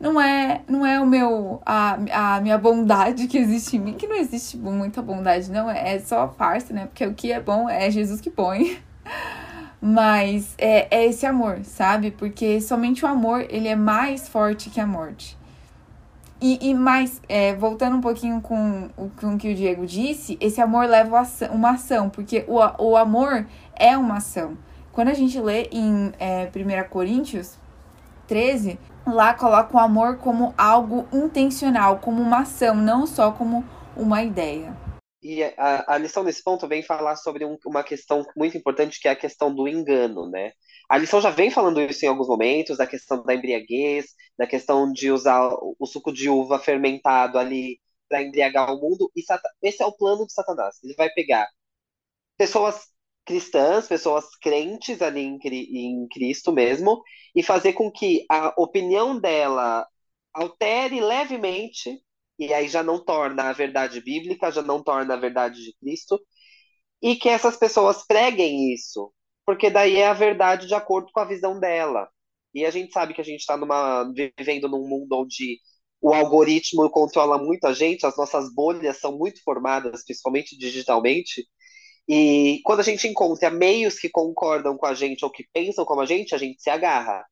não 0.00 0.18
é, 0.18 0.62
não 0.66 0.84
é 0.86 0.98
o 0.98 1.06
meu 1.06 1.60
a, 1.64 1.98
a 2.36 2.40
minha 2.40 2.56
bondade 2.56 3.26
que 3.26 3.36
existe 3.36 3.76
em 3.76 3.80
mim, 3.80 3.92
que 3.92 4.06
não 4.06 4.16
existe 4.16 4.56
muita 4.56 5.02
bondade, 5.02 5.50
não, 5.50 5.68
é 5.70 5.98
só 5.98 6.26
farsa, 6.28 6.72
né? 6.72 6.86
Porque 6.86 7.06
o 7.06 7.12
que 7.12 7.30
é 7.30 7.38
bom 7.38 7.68
é 7.68 7.90
Jesus 7.90 8.20
que 8.20 8.30
põe. 8.30 8.78
Mas 9.82 10.54
é, 10.58 10.88
é 10.94 11.06
esse 11.06 11.24
amor, 11.26 11.60
sabe? 11.64 12.10
Porque 12.10 12.60
somente 12.60 13.04
o 13.04 13.08
amor, 13.08 13.46
ele 13.48 13.68
é 13.68 13.76
mais 13.76 14.28
forte 14.28 14.70
que 14.70 14.80
a 14.80 14.86
morte. 14.86 15.38
E, 16.40 16.70
e 16.70 16.74
mais, 16.74 17.20
é, 17.28 17.54
voltando 17.54 17.96
um 17.96 18.00
pouquinho 18.00 18.40
com, 18.40 18.88
com 19.20 19.34
o 19.34 19.38
que 19.38 19.52
o 19.52 19.54
Diego 19.54 19.86
disse, 19.86 20.38
esse 20.40 20.60
amor 20.60 20.86
leva 20.86 21.22
uma 21.50 21.70
ação, 21.72 22.08
porque 22.08 22.44
o, 22.48 22.56
o 22.82 22.96
amor 22.96 23.46
é 23.74 23.96
uma 23.96 24.16
ação. 24.16 24.56
Quando 24.92 25.08
a 25.08 25.14
gente 25.14 25.38
lê 25.38 25.68
em 25.70 26.12
é, 26.18 26.48
1 26.54 26.88
Coríntios 26.88 27.58
13, 28.26 28.78
lá 29.14 29.34
coloca 29.34 29.76
o 29.76 29.80
amor 29.80 30.18
como 30.18 30.54
algo 30.56 31.08
intencional, 31.12 31.98
como 31.98 32.20
uma 32.20 32.40
ação, 32.40 32.74
não 32.74 33.06
só 33.06 33.32
como 33.32 33.64
uma 33.96 34.22
ideia. 34.22 34.76
E 35.22 35.42
a, 35.42 35.94
a 35.94 35.98
lição 35.98 36.22
nesse 36.22 36.42
ponto 36.42 36.66
vem 36.66 36.82
falar 36.82 37.16
sobre 37.16 37.44
um, 37.44 37.56
uma 37.66 37.84
questão 37.84 38.24
muito 38.34 38.56
importante, 38.56 38.98
que 38.98 39.06
é 39.06 39.10
a 39.10 39.16
questão 39.16 39.54
do 39.54 39.68
engano, 39.68 40.28
né? 40.30 40.52
A 40.88 40.96
lição 40.96 41.20
já 41.20 41.30
vem 41.30 41.50
falando 41.50 41.80
isso 41.80 42.04
em 42.04 42.08
alguns 42.08 42.26
momentos, 42.26 42.78
da 42.78 42.86
questão 42.86 43.22
da 43.22 43.34
embriaguez, 43.34 44.06
da 44.38 44.46
questão 44.46 44.90
de 44.90 45.10
usar 45.12 45.50
o 45.78 45.86
suco 45.86 46.12
de 46.12 46.28
uva 46.28 46.58
fermentado 46.58 47.38
ali 47.38 47.78
para 48.08 48.22
embriagar 48.22 48.72
o 48.74 48.80
mundo. 48.80 49.10
E 49.14 49.22
esse 49.62 49.82
é 49.82 49.86
o 49.86 49.92
plano 49.96 50.26
de 50.26 50.32
Satanás. 50.32 50.76
Ele 50.82 50.94
vai 50.94 51.10
pegar 51.10 51.46
pessoas 52.36 52.88
cristãs, 53.30 53.86
pessoas 53.86 54.24
crentes 54.42 55.00
ali 55.00 55.20
em, 55.20 55.38
em 55.44 56.08
Cristo 56.08 56.52
mesmo, 56.52 57.00
e 57.34 57.44
fazer 57.44 57.74
com 57.74 57.90
que 57.90 58.26
a 58.28 58.52
opinião 58.60 59.18
dela 59.20 59.86
altere 60.34 61.00
levemente, 61.00 62.02
e 62.38 62.52
aí 62.52 62.68
já 62.68 62.82
não 62.82 63.04
torna 63.04 63.44
a 63.44 63.52
verdade 63.52 64.00
bíblica, 64.00 64.50
já 64.50 64.62
não 64.62 64.82
torna 64.82 65.14
a 65.14 65.16
verdade 65.16 65.62
de 65.62 65.72
Cristo, 65.80 66.20
e 67.00 67.14
que 67.16 67.28
essas 67.28 67.56
pessoas 67.56 68.04
preguem 68.04 68.74
isso, 68.74 69.12
porque 69.46 69.70
daí 69.70 69.96
é 69.98 70.08
a 70.08 70.12
verdade 70.12 70.66
de 70.66 70.74
acordo 70.74 71.10
com 71.12 71.20
a 71.20 71.24
visão 71.24 71.60
dela. 71.60 72.08
E 72.52 72.64
a 72.66 72.70
gente 72.70 72.92
sabe 72.92 73.14
que 73.14 73.20
a 73.20 73.24
gente 73.24 73.40
está 73.40 73.56
vivendo 74.36 74.68
num 74.68 74.88
mundo 74.88 75.12
onde 75.12 75.60
o 76.00 76.12
algoritmo 76.12 76.90
controla 76.90 77.38
muito 77.38 77.64
a 77.66 77.72
gente, 77.72 78.04
as 78.06 78.16
nossas 78.16 78.52
bolhas 78.52 78.98
são 78.98 79.16
muito 79.16 79.40
formadas, 79.44 80.04
principalmente 80.04 80.58
digitalmente, 80.58 81.46
e 82.12 82.60
quando 82.64 82.80
a 82.80 82.82
gente 82.82 83.06
encontra 83.06 83.50
meios 83.50 83.96
que 84.00 84.08
concordam 84.10 84.76
com 84.76 84.84
a 84.84 84.94
gente 84.94 85.24
ou 85.24 85.30
que 85.30 85.46
pensam 85.52 85.84
como 85.84 86.00
a 86.00 86.06
gente, 86.06 86.34
a 86.34 86.38
gente 86.38 86.60
se 86.60 86.68
agarra. 86.68 87.24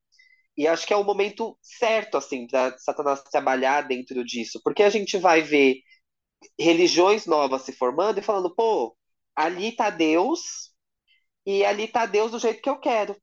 E 0.57 0.69
acho 0.69 0.87
que 0.87 0.93
é 0.93 0.97
o 0.97 1.03
momento 1.03 1.59
certo, 1.61 2.17
assim, 2.17 2.47
para 2.47 2.79
Satanás 2.79 3.21
trabalhar 3.25 3.83
dentro 3.83 4.25
disso. 4.25 4.61
Porque 4.63 4.85
a 4.85 4.91
gente 4.91 5.19
vai 5.19 5.43
ver 5.43 5.81
religiões 6.59 7.27
novas 7.27 7.63
se 7.63 7.73
formando 7.73 8.21
e 8.21 8.23
falando, 8.23 8.55
pô, 8.55 8.97
ali 9.35 9.73
tá 9.73 9.91
Deus, 9.91 10.73
e 11.47 11.65
ali 11.65 11.89
tá 11.89 12.07
Deus 12.07 12.31
do 12.31 12.39
jeito 12.39 12.63
que 12.63 12.71
eu 12.71 12.79
quero. 12.79 13.17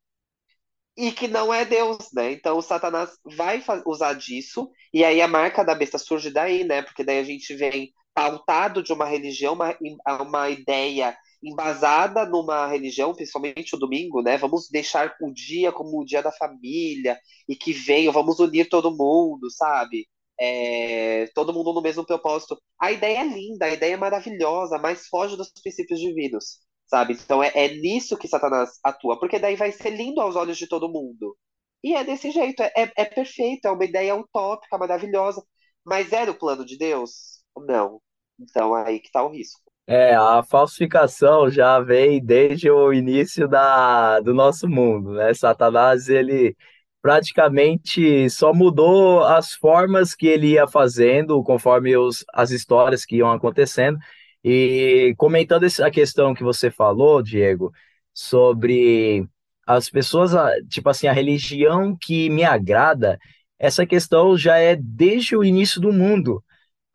E 0.97 1.11
que 1.11 1.27
não 1.27 1.53
é 1.53 1.63
Deus, 1.63 2.09
né? 2.13 2.33
Então 2.33 2.57
o 2.57 2.61
Satanás 2.61 3.11
vai 3.23 3.63
usar 3.85 4.13
disso, 4.13 4.69
e 4.93 5.05
aí 5.05 5.21
a 5.21 5.27
marca 5.27 5.63
da 5.63 5.75
besta 5.75 5.97
surge 5.97 6.29
daí, 6.31 6.65
né? 6.65 6.81
Porque 6.81 7.03
daí 7.03 7.19
a 7.19 7.23
gente 7.23 7.55
vem 7.55 7.93
pautado 8.13 8.83
de 8.83 8.91
uma 8.91 9.05
religião, 9.05 9.53
uma, 9.53 9.77
uma 10.21 10.49
ideia 10.49 11.17
embasada 11.43 12.25
numa 12.25 12.67
religião, 12.67 13.13
principalmente 13.13 13.75
o 13.75 13.79
domingo, 13.79 14.21
né? 14.21 14.37
Vamos 14.37 14.69
deixar 14.69 15.15
o 15.21 15.31
dia 15.33 15.71
como 15.71 16.01
o 16.01 16.05
dia 16.05 16.21
da 16.23 16.31
família 16.31 17.19
e 17.47 17.55
que 17.55 17.71
venha, 17.73 18.11
vamos 18.11 18.39
unir 18.39 18.69
todo 18.69 18.95
mundo, 18.95 19.49
sabe? 19.51 20.07
É, 20.39 21.27
todo 21.33 21.53
mundo 21.53 21.73
no 21.73 21.81
mesmo 21.81 22.05
propósito. 22.05 22.57
A 22.79 22.91
ideia 22.91 23.19
é 23.21 23.23
linda, 23.23 23.65
a 23.65 23.69
ideia 23.73 23.93
é 23.93 23.97
maravilhosa, 23.97 24.77
mas 24.77 25.07
foge 25.07 25.37
dos 25.37 25.51
princípios 25.51 25.99
divinos, 25.99 26.59
sabe? 26.85 27.13
Então 27.13 27.41
é, 27.43 27.51
é 27.55 27.69
nisso 27.75 28.17
que 28.17 28.27
Satanás 28.27 28.71
atua, 28.83 29.19
porque 29.19 29.39
daí 29.39 29.55
vai 29.55 29.71
ser 29.71 29.91
lindo 29.91 30.19
aos 30.21 30.35
olhos 30.35 30.57
de 30.57 30.67
todo 30.67 30.91
mundo. 30.91 31.37
E 31.83 31.93
é 31.93 32.03
desse 32.03 32.31
jeito, 32.31 32.61
é, 32.63 32.71
é, 32.75 32.91
é 32.97 33.05
perfeito, 33.05 33.65
é 33.67 33.71
uma 33.71 33.85
ideia 33.85 34.15
utópica, 34.15 34.77
maravilhosa. 34.77 35.43
Mas 35.85 36.11
era 36.11 36.31
o 36.31 36.37
plano 36.37 36.65
de 36.65 36.77
Deus? 36.77 37.43
Não. 37.57 38.01
Então 38.39 38.73
aí 38.75 38.99
que 38.99 39.11
tá 39.11 39.23
o 39.23 39.29
risco. 39.31 39.61
É, 39.87 40.15
a 40.15 40.41
falsificação 40.43 41.49
já 41.49 41.79
vem 41.79 42.23
desde 42.23 42.69
o 42.71 42.91
início 42.91 43.47
da, 43.47 44.19
do 44.19 44.33
nosso 44.33 44.67
mundo, 44.67 45.13
né? 45.13 45.33
Satanás, 45.33 46.09
ele 46.09 46.55
praticamente 47.03 48.27
só 48.31 48.51
mudou 48.51 49.23
as 49.23 49.53
formas 49.53 50.15
que 50.15 50.25
ele 50.27 50.53
ia 50.53 50.67
fazendo 50.67 51.43
conforme 51.43 51.95
os, 51.95 52.25
as 52.33 52.49
histórias 52.49 53.05
que 53.05 53.17
iam 53.17 53.31
acontecendo. 53.31 53.99
E 54.43 55.13
comentando 55.17 55.63
essa 55.65 55.89
questão 55.91 56.33
que 56.33 56.43
você 56.43 56.71
falou, 56.71 57.21
Diego, 57.21 57.71
sobre 58.13 59.27
as 59.67 59.89
pessoas, 59.89 60.31
tipo 60.69 60.89
assim, 60.89 61.07
a 61.07 61.13
religião 61.13 61.95
que 61.99 62.29
me 62.29 62.43
agrada, 62.43 63.19
essa 63.59 63.85
questão 63.85 64.37
já 64.37 64.57
é 64.57 64.75
desde 64.75 65.35
o 65.35 65.43
início 65.43 65.79
do 65.81 65.93
mundo. 65.93 66.43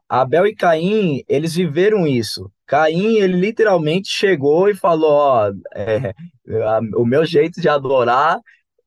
Abel 0.08 0.46
e 0.46 0.54
Caim, 0.54 1.22
eles 1.28 1.54
viveram 1.54 2.06
isso. 2.06 2.50
Caim, 2.70 3.16
ele 3.16 3.36
literalmente 3.36 4.08
chegou 4.08 4.68
e 4.68 4.76
falou: 4.76 5.10
Ó, 5.10 5.52
é, 5.74 6.14
o 6.94 7.04
meu 7.04 7.26
jeito 7.26 7.60
de 7.60 7.68
adorar 7.68 8.38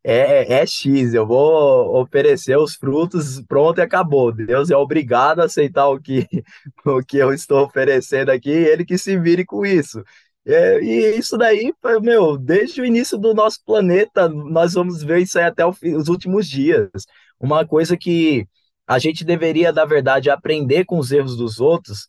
é, 0.01 0.53
é 0.61 0.65
X, 0.65 1.13
eu 1.13 1.27
vou 1.27 2.01
oferecer 2.01 2.57
os 2.57 2.75
frutos, 2.75 3.41
pronto 3.41 3.79
e 3.79 3.81
acabou. 3.81 4.31
Deus 4.31 4.71
é 4.71 4.77
obrigado 4.77 5.41
a 5.41 5.45
aceitar 5.45 5.89
o 5.89 5.99
que, 5.99 6.25
o 6.85 7.03
que 7.03 7.17
eu 7.17 7.33
estou 7.33 7.65
oferecendo 7.65 8.29
aqui, 8.31 8.49
ele 8.51 8.85
que 8.85 8.97
se 8.97 9.19
vire 9.19 9.43
com 9.45 9.65
isso. 9.65 10.01
É, 10.45 10.79
e 10.81 11.17
isso 11.17 11.37
daí, 11.37 11.73
meu, 12.01 12.37
desde 12.37 12.81
o 12.81 12.85
início 12.85 13.17
do 13.17 13.33
nosso 13.33 13.59
planeta, 13.65 14.29
nós 14.29 14.73
vamos 14.73 15.03
ver 15.03 15.19
isso 15.19 15.37
aí 15.37 15.45
até 15.45 15.65
os 15.65 16.07
últimos 16.07 16.47
dias. 16.47 16.89
Uma 17.39 17.65
coisa 17.67 17.97
que 17.97 18.47
a 18.87 18.97
gente 18.97 19.25
deveria, 19.25 19.73
na 19.73 19.83
verdade, 19.85 20.29
aprender 20.29 20.85
com 20.85 20.97
os 20.99 21.11
erros 21.11 21.35
dos 21.35 21.59
outros 21.59 22.07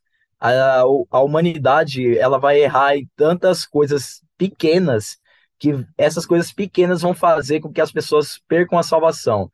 a, 0.52 0.82
a 1.10 1.20
humanidade 1.22 2.18
ela 2.18 2.38
vai 2.38 2.60
errar 2.62 2.96
em 2.96 3.08
tantas 3.16 3.66
coisas 3.66 4.22
pequenas 4.36 5.18
que 5.58 5.70
essas 5.96 6.26
coisas 6.26 6.52
pequenas 6.52 7.02
vão 7.02 7.14
fazer 7.14 7.60
com 7.60 7.72
que 7.72 7.80
as 7.80 7.92
pessoas 7.92 8.38
percam 8.48 8.78
a 8.78 8.82
salvação. 8.82 9.50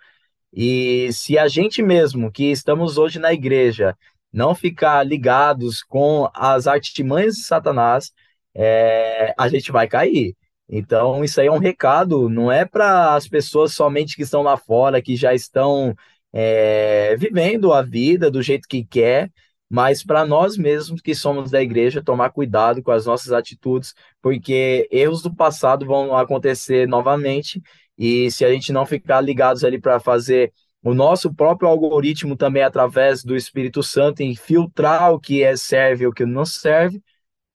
E 0.52 1.12
se 1.12 1.38
a 1.38 1.46
gente 1.48 1.82
mesmo, 1.82 2.32
que 2.32 2.50
estamos 2.50 2.98
hoje 2.98 3.18
na 3.18 3.32
igreja, 3.32 3.96
não 4.32 4.54
ficar 4.54 5.04
ligados 5.06 5.82
com 5.82 6.28
as 6.34 6.66
artimanhas 6.66 7.36
de 7.36 7.44
Satanás, 7.44 8.12
é, 8.54 9.34
a 9.38 9.48
gente 9.48 9.70
vai 9.70 9.86
cair. 9.88 10.36
Então, 10.68 11.24
isso 11.24 11.40
aí 11.40 11.48
é 11.48 11.52
um 11.52 11.58
recado, 11.58 12.28
não 12.28 12.50
é 12.50 12.64
para 12.64 13.14
as 13.14 13.28
pessoas 13.28 13.74
somente 13.74 14.16
que 14.16 14.22
estão 14.22 14.42
lá 14.42 14.56
fora, 14.56 15.02
que 15.02 15.16
já 15.16 15.34
estão 15.34 15.94
é, 16.32 17.16
vivendo 17.16 17.72
a 17.72 17.82
vida 17.82 18.30
do 18.30 18.42
jeito 18.42 18.68
que 18.68 18.84
quer, 18.84 19.30
mas 19.70 20.02
para 20.02 20.26
nós 20.26 20.56
mesmos 20.58 21.00
que 21.00 21.14
somos 21.14 21.50
da 21.50 21.62
igreja, 21.62 22.02
tomar 22.02 22.30
cuidado 22.30 22.82
com 22.82 22.90
as 22.90 23.06
nossas 23.06 23.32
atitudes, 23.32 23.94
porque 24.20 24.88
erros 24.90 25.22
do 25.22 25.34
passado 25.34 25.86
vão 25.86 26.16
acontecer 26.16 26.88
novamente, 26.88 27.62
e 27.96 28.30
se 28.32 28.44
a 28.44 28.50
gente 28.52 28.72
não 28.72 28.84
ficar 28.84 29.20
ligados 29.20 29.62
ali 29.62 29.80
para 29.80 30.00
fazer 30.00 30.52
o 30.82 30.94
nosso 30.94 31.32
próprio 31.32 31.68
algoritmo 31.68 32.36
também 32.36 32.62
através 32.62 33.22
do 33.22 33.36
Espírito 33.36 33.82
Santo 33.82 34.22
em 34.22 34.34
filtrar 34.34 35.12
o 35.12 35.20
que 35.20 35.42
é 35.42 35.56
serve 35.56 36.04
e 36.04 36.06
o 36.06 36.12
que 36.12 36.24
não 36.24 36.44
serve, 36.44 37.02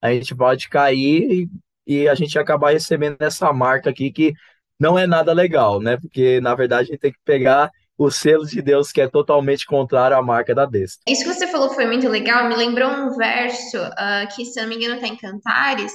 a 0.02 0.14
gente 0.14 0.36
pode 0.36 0.70
cair 0.70 1.50
e, 1.88 2.04
e 2.04 2.08
a 2.08 2.16
gente 2.16 2.38
acabar 2.40 2.72
recebendo 2.72 3.18
essa 3.22 3.52
marca 3.52 3.90
aqui 3.90 4.12
que 4.12 4.34
não 4.80 4.98
é 5.00 5.08
nada 5.08 5.34
legal, 5.34 5.82
né? 5.82 5.98
Porque 5.98 6.40
na 6.42 6.54
verdade 6.56 6.90
a 6.90 6.94
gente 6.94 7.00
tem 7.00 7.12
que 7.12 7.20
pegar 7.26 7.72
o 7.98 8.12
selo 8.12 8.46
de 8.46 8.62
Deus 8.62 8.92
que 8.92 9.02
é 9.02 9.08
totalmente 9.08 9.66
contrário 9.66 10.18
à 10.18 10.22
marca 10.22 10.54
da 10.54 10.66
besta. 10.68 11.02
Isso 11.08 11.24
que 11.24 11.34
você 11.34 11.48
falou 11.48 11.70
foi 11.70 11.86
muito 11.86 12.10
legal, 12.10 12.48
me 12.48 12.56
lembrou 12.56 12.90
um 12.90 13.16
verso 13.16 13.78
uh, 13.78 14.36
que, 14.36 14.46
se 14.46 14.62
não 14.62 14.68
me 14.68 14.76
engano, 14.76 14.96
está 14.96 15.08
em 15.08 15.18
Cantares, 15.18 15.94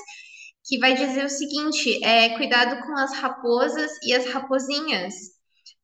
que 0.64 0.78
vai 0.78 0.94
dizer 0.94 1.24
o 1.24 1.28
seguinte: 1.28 2.02
é, 2.04 2.30
cuidado 2.36 2.80
com 2.86 2.96
as 2.96 3.14
raposas 3.14 3.90
e 4.02 4.14
as 4.14 4.26
raposinhas. 4.32 5.14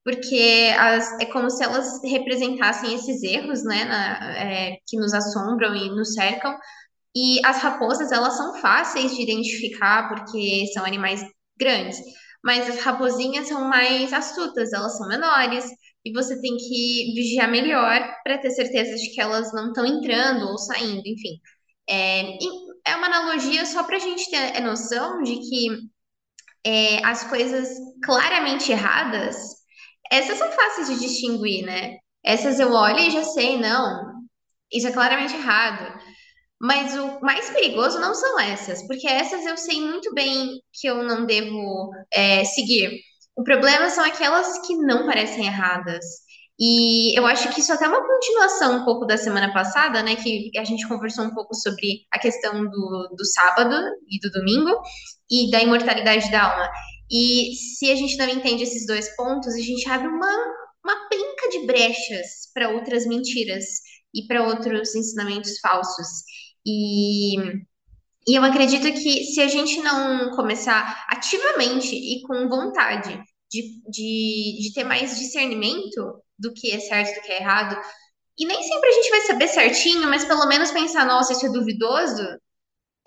porque 0.05 0.73
as, 0.79 1.21
é 1.21 1.27
como 1.27 1.51
se 1.51 1.65
elas 1.65 2.01
representassem 2.05 2.95
esses 2.95 3.23
erros, 3.23 3.65
né, 3.65 3.85
na, 3.85 4.39
é, 4.39 4.77
que 4.87 4.97
nos 4.97 5.13
assombram 5.13 5.75
e 5.75 5.91
nos 5.91 6.15
cercam. 6.15 6.57
E 7.15 7.41
as 7.45 7.59
raposas, 7.63 8.13
elas 8.13 8.37
são 8.37 8.55
fáceis 8.61 9.15
de 9.17 9.23
identificar, 9.23 10.09
porque 10.09 10.67
são 10.73 10.85
animais 10.85 11.25
grandes, 11.59 11.99
mas 12.45 12.69
as 12.69 12.81
raposinhas 12.81 13.49
são 13.49 13.69
mais 13.69 14.13
astutas, 14.13 14.73
elas 14.73 14.97
são 14.97 15.09
menores, 15.09 15.65
e 16.07 16.13
você 16.13 16.41
tem 16.41 16.57
que 16.57 17.13
vigiar 17.17 17.51
melhor 17.51 18.01
para 18.23 18.39
ter 18.39 18.51
certeza 18.53 18.97
de 18.97 19.11
que 19.13 19.21
elas 19.21 19.53
não 19.53 19.69
estão 19.69 19.85
entrando 19.85 20.49
ou 20.49 20.57
saindo, 20.57 21.03
enfim. 21.05 21.41
É, 21.89 22.39
é 22.87 22.97
uma 22.97 23.09
analogia 23.09 23.67
só 23.67 23.83
para 23.83 23.97
a 23.97 24.01
gente 24.01 24.31
ter 24.31 24.57
a 24.57 24.61
noção 24.61 25.21
de 25.25 25.37
que 25.37 25.69
é, 26.65 27.05
as 27.05 27.25
coisas 27.25 27.69
claramente 28.05 28.71
erradas, 28.71 29.37
essas 30.13 30.39
são 30.39 30.51
fáceis 30.53 30.89
de 30.89 31.01
distinguir, 31.01 31.65
né? 31.65 31.97
Essas 32.25 32.61
eu 32.61 32.73
olho 32.73 33.01
e 33.01 33.11
já 33.11 33.25
sei, 33.25 33.59
não, 33.59 34.23
isso 34.73 34.87
é 34.87 34.93
claramente 34.93 35.35
errado. 35.35 36.01
Mas 36.61 36.97
o 36.97 37.21
mais 37.21 37.51
perigoso 37.51 38.01
não 38.01 38.15
são 38.15 38.41
essas, 38.41 38.87
porque 38.87 39.09
essas 39.09 39.45
eu 39.45 39.57
sei 39.57 39.81
muito 39.81 40.15
bem 40.15 40.61
que 40.73 40.87
eu 40.89 41.03
não 41.05 41.27
devo 41.27 41.91
é, 42.13 42.45
seguir. 42.45 43.01
O 43.37 43.45
problema 43.45 43.91
são 43.91 44.05
aquelas 44.05 44.59
que 44.67 44.75
não 44.77 45.07
parecem 45.07 45.47
erradas. 45.47 46.05
E 46.59 47.19
eu 47.19 47.27
acho 47.27 47.53
que 47.53 47.61
isso 47.61 47.71
é 47.71 47.75
até 47.75 47.85
é 47.85 47.89
uma 47.89 48.07
continuação 48.07 48.81
um 48.81 48.85
pouco 48.85 49.05
da 49.05 49.19
semana 49.19 49.53
passada, 49.53 50.03
né? 50.03 50.17
Que 50.17 50.51
a 50.57 50.65
gente 50.65 50.89
conversou 50.89 51.27
um 51.27 51.35
pouco 51.35 51.55
sobre 51.55 52.07
a 52.11 52.19
questão 52.19 52.65
do, 52.65 53.15
do 53.15 53.25
sábado 53.27 53.77
e 54.09 54.19
do 54.21 54.31
domingo 54.31 54.71
e 55.31 55.51
da 55.51 55.63
imortalidade 55.63 56.31
da 56.31 56.51
alma. 56.51 56.71
E 57.11 57.55
se 57.55 57.91
a 57.91 57.95
gente 57.95 58.17
não 58.17 58.29
entende 58.29 58.63
esses 58.63 58.87
dois 58.87 59.15
pontos, 59.17 59.55
a 59.55 59.61
gente 59.61 59.87
abre 59.89 60.09
uma, 60.09 60.35
uma 60.83 61.09
penca 61.11 61.51
de 61.51 61.67
brechas 61.67 62.51
para 62.55 62.71
outras 62.71 63.07
mentiras 63.07 63.65
e 64.15 64.27
para 64.27 64.43
outros 64.43 64.95
ensinamentos 64.95 65.59
falsos. 65.61 66.09
E, 66.67 67.37
e 68.27 68.35
eu 68.35 68.45
acredito 68.45 68.93
que 68.93 69.25
se 69.25 69.41
a 69.41 69.49
gente 69.49 69.81
não 69.81 70.31
começar 70.33 71.07
ativamente 71.09 71.95
e 71.95 72.23
com 72.23 72.49
vontade 72.49 73.23
de, 73.51 73.81
de, 73.89 74.59
de 74.63 74.73
ter 74.75 74.85
mais 74.85 75.17
discernimento 75.17 76.23
do 76.39 76.53
que 76.53 76.73
é 76.73 76.81
certo 76.81 77.13
e 77.13 77.15
do 77.15 77.23
que 77.23 77.33
é 77.33 77.41
errado, 77.41 77.81
e 78.39 78.45
nem 78.47 78.63
sempre 78.63 78.89
a 78.89 78.93
gente 78.93 79.11
vai 79.11 79.21
saber 79.23 79.49
certinho, 79.49 80.09
mas 80.09 80.25
pelo 80.25 80.47
menos 80.47 80.71
pensar, 80.71 81.07
nossa, 81.07 81.33
isso 81.33 81.47
é 81.47 81.53
duvidoso, 81.53 82.23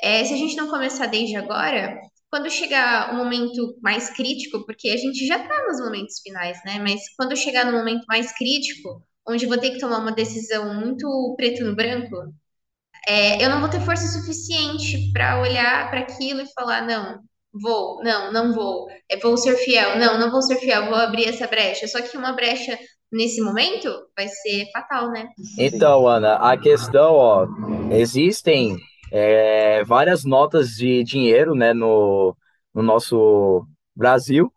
é, 0.01 0.23
se 0.23 0.33
a 0.33 0.37
gente 0.37 0.55
não 0.55 0.69
começar 0.69 1.07
desde 1.07 1.35
agora, 1.35 1.99
quando 2.29 2.49
chegar 2.49 3.13
o 3.13 3.17
momento 3.17 3.77
mais 3.81 4.09
crítico, 4.09 4.65
porque 4.65 4.89
a 4.89 4.97
gente 4.97 5.25
já 5.27 5.37
está 5.37 5.65
nos 5.67 5.79
momentos 5.81 6.19
finais, 6.21 6.59
né? 6.65 6.79
Mas 6.79 7.01
quando 7.17 7.35
chegar 7.35 7.65
no 7.65 7.77
momento 7.77 8.05
mais 8.07 8.31
crítico, 8.37 9.03
onde 9.27 9.45
vou 9.45 9.57
ter 9.57 9.71
que 9.71 9.79
tomar 9.79 9.99
uma 9.99 10.11
decisão 10.11 10.73
muito 10.75 11.33
preto 11.37 11.63
no 11.63 11.75
branco, 11.75 12.15
é, 13.09 13.43
eu 13.43 13.49
não 13.49 13.59
vou 13.59 13.69
ter 13.69 13.81
força 13.81 14.05
suficiente 14.07 15.11
para 15.11 15.41
olhar 15.41 15.89
para 15.89 16.01
aquilo 16.01 16.41
e 16.41 16.53
falar, 16.53 16.85
não, 16.85 17.19
vou, 17.51 18.03
não, 18.03 18.31
não 18.31 18.53
vou, 18.53 18.87
é, 19.09 19.17
vou 19.17 19.35
ser 19.35 19.55
fiel, 19.55 19.97
não, 19.97 20.19
não 20.19 20.29
vou 20.29 20.43
ser 20.43 20.57
fiel, 20.57 20.85
vou 20.85 20.93
abrir 20.93 21.27
essa 21.27 21.47
brecha. 21.47 21.87
Só 21.87 21.99
que 22.03 22.15
uma 22.15 22.33
brecha 22.33 22.77
nesse 23.11 23.41
momento 23.41 23.89
vai 24.15 24.27
ser 24.27 24.69
fatal, 24.71 25.09
né? 25.09 25.27
Então, 25.57 26.07
Ana, 26.07 26.35
a 26.35 26.55
questão, 26.55 27.13
ó, 27.13 27.47
existem 27.89 28.77
é, 29.11 29.83
várias 29.85 30.23
notas 30.23 30.75
de 30.75 31.03
dinheiro, 31.03 31.55
né, 31.55 31.73
no, 31.73 32.37
no 32.75 32.83
nosso 32.83 33.65
Brasil. 33.95 34.53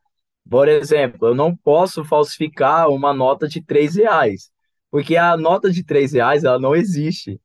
Por 0.51 0.69
exemplo, 0.69 1.29
eu 1.29 1.35
não 1.35 1.57
posso 1.57 2.05
falsificar 2.05 2.91
uma 2.91 3.15
nota 3.15 3.49
de 3.49 3.65
três 3.65 3.97
reais, 3.97 4.51
porque 4.91 5.17
a 5.17 5.39
nota 5.39 5.71
de 5.71 5.83
três 5.83 6.13
reais 6.13 6.45
ela 6.45 6.59
não 6.59 6.77
existe. 6.77 7.41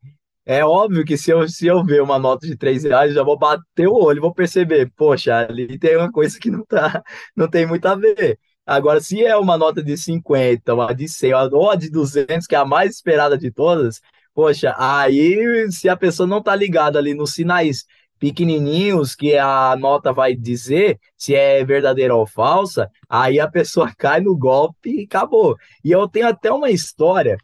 É 0.50 0.64
óbvio 0.64 1.04
que 1.04 1.18
se 1.18 1.30
eu, 1.30 1.46
se 1.50 1.68
eu 1.68 1.84
ver 1.84 2.02
uma 2.02 2.18
nota 2.18 2.48
de 2.48 2.56
3 2.56 2.84
reais, 2.86 3.14
já 3.14 3.22
vou 3.22 3.38
bater 3.38 3.86
o 3.88 3.94
olho, 3.94 4.22
vou 4.22 4.34
perceber, 4.34 4.90
poxa, 4.96 5.46
ali 5.46 5.78
tem 5.78 5.98
uma 5.98 6.10
coisa 6.10 6.40
que 6.40 6.50
não 6.50 6.66
tá, 6.66 7.04
não 7.36 7.50
tem 7.50 7.66
muito 7.68 7.86
a 7.86 7.96
ver. 7.96 8.40
Agora, 8.66 9.02
se 9.02 9.24
é 9.26 9.36
uma 9.36 9.58
nota 9.58 9.84
de 9.84 9.98
50, 9.98 10.74
uma 10.74 10.94
de 10.94 11.10
100 11.10 11.34
ou 11.52 11.70
a 11.70 11.76
de 11.76 11.90
200, 11.90 12.48
que 12.48 12.56
é 12.56 12.60
a 12.60 12.66
mais 12.66 12.96
esperada 12.96 13.38
de 13.38 13.52
todas, 13.52 14.00
poxa, 14.34 14.74
aí 14.78 15.70
se 15.70 15.90
a 15.90 15.98
pessoa 15.98 16.26
não 16.26 16.42
tá 16.42 16.56
ligada 16.56 16.98
ali 16.98 17.14
nos 17.14 17.34
sinais 17.34 17.86
pequenininhos 18.18 19.16
que 19.16 19.38
a 19.38 19.76
nota 19.78 20.14
vai 20.14 20.34
dizer 20.34 20.98
se 21.18 21.36
é 21.36 21.64
verdadeira 21.66 22.16
ou 22.16 22.26
falsa, 22.26 22.90
aí 23.10 23.38
a 23.40 23.50
pessoa 23.50 23.92
cai 23.98 24.22
no 24.22 24.38
golpe 24.38 25.02
e 25.02 25.04
acabou. 25.04 25.58
E 25.84 25.92
eu 25.92 26.08
tenho 26.08 26.28
até 26.28 26.50
uma 26.52 26.72
história 26.72 27.38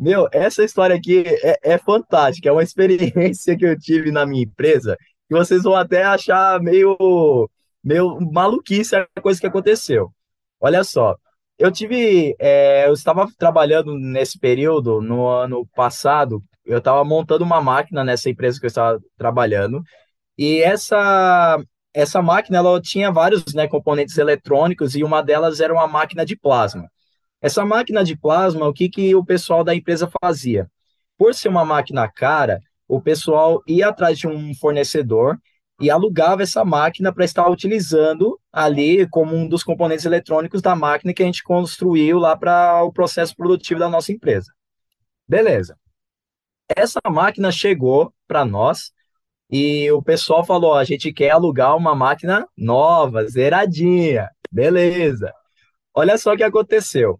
meu, 0.00 0.28
essa 0.32 0.64
história 0.64 0.96
aqui 0.96 1.24
é, 1.26 1.74
é 1.74 1.78
fantástica. 1.78 2.48
É 2.48 2.52
uma 2.52 2.62
experiência 2.64 3.56
que 3.56 3.66
eu 3.66 3.78
tive 3.78 4.10
na 4.10 4.26
minha 4.26 4.44
empresa 4.44 4.96
que 5.28 5.36
vocês 5.36 5.62
vão 5.62 5.76
até 5.76 6.02
achar 6.02 6.60
meio, 6.60 7.48
meio 7.84 8.18
maluquice 8.32 8.96
a 8.96 9.06
coisa 9.22 9.40
que 9.40 9.46
aconteceu. 9.46 10.12
Olha 10.60 10.82
só, 10.82 11.16
eu 11.58 11.70
tive, 11.70 12.34
é, 12.38 12.88
eu 12.88 12.92
estava 12.94 13.28
trabalhando 13.38 13.96
nesse 13.98 14.38
período, 14.38 15.00
no 15.00 15.28
ano 15.28 15.66
passado, 15.74 16.42
eu 16.64 16.78
estava 16.78 17.04
montando 17.04 17.44
uma 17.44 17.60
máquina 17.60 18.02
nessa 18.04 18.30
empresa 18.30 18.58
que 18.58 18.66
eu 18.66 18.68
estava 18.68 19.00
trabalhando, 19.16 19.82
e 20.38 20.60
essa, 20.62 21.62
essa 21.94 22.22
máquina, 22.22 22.58
ela 22.58 22.80
tinha 22.80 23.12
vários 23.12 23.44
né, 23.54 23.68
componentes 23.68 24.18
eletrônicos, 24.18 24.96
e 24.96 25.04
uma 25.04 25.22
delas 25.22 25.60
era 25.60 25.72
uma 25.72 25.86
máquina 25.86 26.24
de 26.24 26.36
plasma. 26.36 26.88
Essa 27.40 27.64
máquina 27.64 28.04
de 28.04 28.16
plasma, 28.16 28.68
o 28.68 28.72
que, 28.72 28.88
que 28.88 29.14
o 29.14 29.24
pessoal 29.24 29.64
da 29.64 29.74
empresa 29.74 30.10
fazia? 30.22 30.70
Por 31.16 31.34
ser 31.34 31.48
uma 31.48 31.64
máquina 31.64 32.06
cara, 32.10 32.60
o 32.86 33.00
pessoal 33.00 33.62
ia 33.66 33.88
atrás 33.88 34.18
de 34.18 34.28
um 34.28 34.54
fornecedor 34.54 35.38
e 35.80 35.90
alugava 35.90 36.42
essa 36.42 36.62
máquina 36.64 37.12
para 37.14 37.24
estar 37.24 37.48
utilizando 37.48 38.38
ali 38.52 39.08
como 39.08 39.34
um 39.34 39.48
dos 39.48 39.62
componentes 39.62 40.04
eletrônicos 40.04 40.60
da 40.60 40.76
máquina 40.76 41.14
que 41.14 41.22
a 41.22 41.26
gente 41.26 41.42
construiu 41.42 42.18
lá 42.18 42.36
para 42.36 42.82
o 42.82 42.92
processo 42.92 43.34
produtivo 43.34 43.80
da 43.80 43.88
nossa 43.88 44.12
empresa. 44.12 44.52
Beleza. 45.26 45.78
Essa 46.76 47.00
máquina 47.08 47.50
chegou 47.50 48.12
para 48.28 48.44
nós 48.44 48.92
e 49.50 49.90
o 49.92 50.02
pessoal 50.02 50.44
falou: 50.44 50.74
a 50.74 50.84
gente 50.84 51.10
quer 51.10 51.30
alugar 51.30 51.74
uma 51.74 51.94
máquina 51.94 52.46
nova, 52.56 53.26
zeradinha. 53.26 54.28
Beleza. 54.52 55.32
Olha 55.94 56.18
só 56.18 56.34
o 56.34 56.36
que 56.36 56.44
aconteceu 56.44 57.18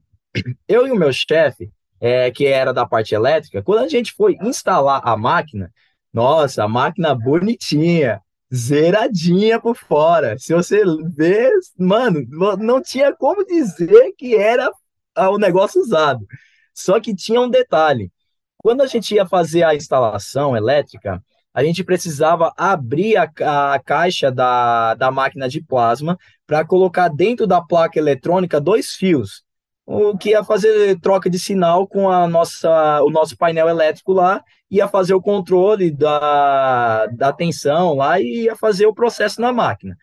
eu 0.68 0.86
e 0.86 0.90
o 0.90 0.96
meu 0.96 1.12
chefe, 1.12 1.70
é, 2.00 2.30
que 2.30 2.46
era 2.46 2.72
da 2.72 2.86
parte 2.86 3.14
elétrica, 3.14 3.62
quando 3.62 3.84
a 3.84 3.88
gente 3.88 4.12
foi 4.12 4.36
instalar 4.42 5.00
a 5.04 5.16
máquina, 5.16 5.70
nossa, 6.12 6.64
a 6.64 6.68
máquina 6.68 7.14
bonitinha, 7.14 8.20
zeradinha 8.52 9.60
por 9.60 9.76
fora. 9.76 10.36
Se 10.38 10.54
você 10.54 10.82
vê, 11.14 11.50
mano, 11.78 12.26
não 12.58 12.82
tinha 12.82 13.14
como 13.14 13.44
dizer 13.44 14.12
que 14.16 14.34
era 14.34 14.70
o 15.16 15.38
negócio 15.38 15.80
usado. 15.80 16.26
Só 16.74 16.98
que 16.98 17.14
tinha 17.14 17.40
um 17.40 17.48
detalhe. 17.48 18.10
Quando 18.58 18.82
a 18.82 18.86
gente 18.86 19.14
ia 19.14 19.26
fazer 19.26 19.62
a 19.62 19.74
instalação 19.74 20.56
elétrica, 20.56 21.22
a 21.54 21.64
gente 21.64 21.84
precisava 21.84 22.52
abrir 22.56 23.16
a, 23.16 23.74
a 23.74 23.78
caixa 23.78 24.30
da, 24.30 24.94
da 24.94 25.10
máquina 25.10 25.48
de 25.48 25.62
plasma 25.62 26.18
para 26.46 26.64
colocar 26.64 27.08
dentro 27.08 27.46
da 27.46 27.60
placa 27.60 27.98
eletrônica 27.98 28.60
dois 28.60 28.94
fios 28.94 29.44
o 29.92 30.16
que 30.16 30.30
ia 30.30 30.44
fazer 30.44 31.00
troca 31.00 31.28
de 31.28 31.36
sinal 31.36 31.84
com 31.84 32.08
a 32.08 32.28
nossa, 32.28 33.02
o 33.02 33.10
nosso 33.10 33.36
painel 33.36 33.68
elétrico 33.68 34.12
lá, 34.12 34.40
ia 34.70 34.86
fazer 34.86 35.14
o 35.14 35.20
controle 35.20 35.90
da, 35.90 37.06
da 37.06 37.32
tensão 37.32 37.94
lá 37.94 38.20
e 38.20 38.44
ia 38.44 38.54
fazer 38.54 38.86
o 38.86 38.94
processo 38.94 39.40
na 39.40 39.52
máquina. 39.52 39.98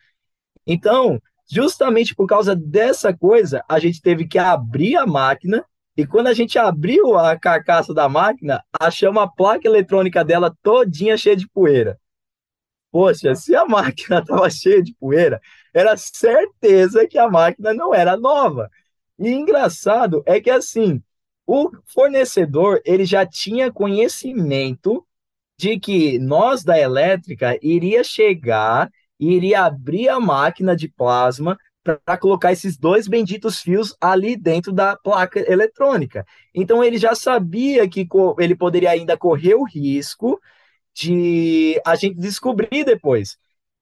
Então, 0.66 1.22
justamente 1.50 2.14
por 2.14 2.28
causa 2.28 2.54
dessa 2.54 3.16
coisa, 3.16 3.64
a 3.70 3.80
gente 3.80 4.02
teve 4.02 4.28
que 4.28 4.38
abrir 4.38 4.98
a 4.98 5.08
máquina 5.08 5.64
e 5.96 6.06
quando 6.06 6.28
a 6.28 6.34
gente 6.34 6.60
abriu 6.60 7.18
a 7.18 7.40
carcaça 7.40 7.94
da 7.94 8.10
máquina, 8.10 8.62
achamos 8.78 9.24
a 9.24 9.28
placa 9.28 9.66
eletrônica 9.70 10.22
dela 10.24 10.54
todinha 10.62 11.16
cheia 11.16 11.36
de 11.38 11.48
poeira. 11.48 11.98
Poxa, 12.92 13.34
se 13.36 13.56
a 13.56 13.66
máquina 13.66 14.20
estava 14.22 14.50
cheia 14.50 14.84
de 14.84 14.94
poeira, 14.96 15.40
era 15.74 15.96
certeza 15.96 17.08
que 17.08 17.18
a 17.18 17.30
máquina 17.30 17.74
não 17.74 17.96
era 17.96 18.18
nova. 18.18 18.70
E 19.20 19.30
engraçado 19.30 20.24
é 20.26 20.40
que 20.40 20.50
assim, 20.50 21.02
o 21.46 21.72
fornecedor 21.86 22.82
ele 22.86 23.06
já 23.06 23.26
tinha 23.26 23.72
conhecimento 23.72 25.06
de 25.58 25.80
que 25.80 26.20
nós 26.20 26.64
da 26.64 26.80
elétrica 26.80 27.58
iria 27.62 28.04
chegar 28.04 28.92
e 29.20 29.34
iria 29.34 29.64
abrir 29.64 30.10
a 30.10 30.20
máquina 30.20 30.76
de 30.76 30.88
plasma 30.88 31.58
para 31.84 32.18
colocar 32.18 32.52
esses 32.52 32.78
dois 32.78 33.08
benditos 33.08 33.62
fios 33.62 33.96
ali 34.02 34.36
dentro 34.36 34.72
da 34.72 34.96
placa 34.98 35.40
eletrônica. 35.52 36.26
Então 36.54 36.84
ele 36.84 36.98
já 36.98 37.16
sabia 37.16 37.88
que 37.90 38.08
ele 38.40 38.56
poderia 38.56 38.92
ainda 38.92 39.18
correr 39.18 39.56
o 39.56 39.64
risco 39.64 40.40
de 40.94 41.80
a 41.86 41.96
gente 41.96 42.18
descobrir 42.20 42.84
depois. 42.84 43.38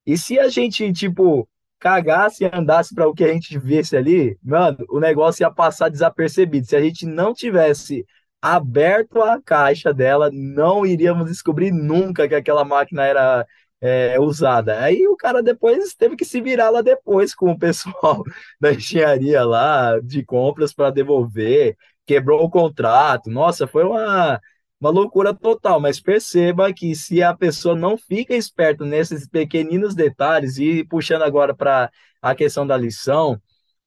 E 0.06 0.18
se 0.18 0.40
a 0.40 0.48
gente, 0.50 0.92
tipo, 0.94 1.50
cagasse 1.80 2.44
e 2.44 2.50
andasse 2.52 2.94
para 2.96 3.08
o 3.08 3.14
que 3.14 3.24
a 3.24 3.34
gente 3.34 3.58
visse 3.60 3.96
ali, 3.96 4.38
mano, 4.44 4.78
o 4.90 5.00
negócio 5.00 5.44
ia 5.44 5.52
passar 5.52 5.90
desapercebido. 5.90 6.68
Se 6.68 6.76
a 6.76 6.82
gente 6.82 7.06
não 7.06 7.34
tivesse 7.34 8.06
aberto 8.42 9.22
a 9.22 9.42
caixa 9.42 9.94
dela, 9.94 10.30
não 10.32 10.86
iríamos 10.86 11.28
descobrir 11.28 11.72
nunca 11.72 12.28
que 12.28 12.36
aquela 12.36 12.64
máquina 12.64 13.04
era 13.04 13.46
é, 13.82 14.20
usada. 14.20 14.82
Aí 14.82 15.08
o 15.08 15.16
cara 15.16 15.42
depois 15.44 15.94
teve 15.96 16.16
que 16.16 16.26
se 16.26 16.42
virar 16.42 16.70
lá 16.70 16.82
depois 16.82 17.34
com 17.36 17.52
o 17.52 17.58
pessoal 17.60 18.24
da 18.60 18.74
engenharia 18.74 19.44
lá 19.44 20.00
de 20.00 20.24
compras 20.24 20.74
para 20.74 20.92
devolver, 20.92 21.78
quebrou 22.06 22.44
o 22.44 22.50
contrato. 22.50 23.30
Nossa, 23.30 23.68
foi 23.68 23.84
uma, 23.84 24.40
uma 24.80 24.90
loucura 24.90 25.34
total. 25.34 25.80
Mas 25.80 26.00
perceba 26.00 26.74
que 26.74 26.96
se 26.96 27.22
a 27.24 27.36
pessoa 27.36 27.76
não 27.76 27.98
fica 27.98 28.36
esperto 28.36 28.86
nesses 28.86 29.28
pequeninos 29.28 29.96
detalhes, 29.96 30.58
e 30.58 30.84
puxando 30.84 31.24
agora 31.24 31.54
para 31.56 31.92
a 32.22 32.36
questão 32.36 32.66
da 32.66 32.78
lição, 32.78 33.42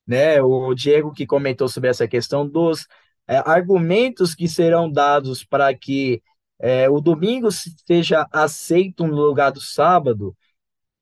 né? 0.06 0.40
O 0.42 0.74
Diego 0.74 1.12
que 1.12 1.26
comentou 1.26 1.68
sobre 1.68 1.90
essa 1.90 2.08
questão 2.08 2.48
dos 2.48 2.86
é, 3.26 3.38
argumentos 3.38 4.34
que 4.34 4.48
serão 4.48 4.90
dados 4.90 5.44
para 5.44 5.74
que 5.74 6.22
é, 6.58 6.88
o 6.90 7.00
domingo 7.00 7.48
seja 7.86 8.26
aceito 8.32 9.06
no 9.06 9.14
lugar 9.14 9.52
do 9.52 9.60
sábado, 9.60 10.36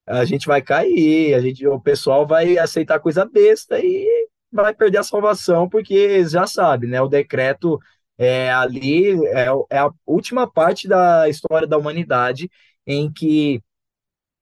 a 0.06 0.24
gente 0.24 0.46
vai 0.46 0.62
cair, 0.62 1.34
a 1.34 1.40
gente, 1.40 1.66
o 1.66 1.80
pessoal 1.80 2.26
vai 2.26 2.58
aceitar 2.58 3.00
coisa 3.00 3.24
besta 3.24 3.78
e 3.80 4.28
vai 4.52 4.74
perder 4.74 4.98
a 4.98 5.02
salvação, 5.02 5.68
porque 5.68 6.24
já 6.26 6.46
sabe, 6.46 6.86
né? 6.86 7.00
O 7.02 7.08
decreto 7.08 7.78
é, 8.18 8.50
ali 8.52 9.12
é, 9.26 9.46
é 9.70 9.78
a 9.78 9.90
última 10.06 10.50
parte 10.50 10.88
da 10.88 11.28
história 11.28 11.66
da 11.66 11.78
humanidade 11.78 12.50
em 12.86 13.12
que 13.12 13.62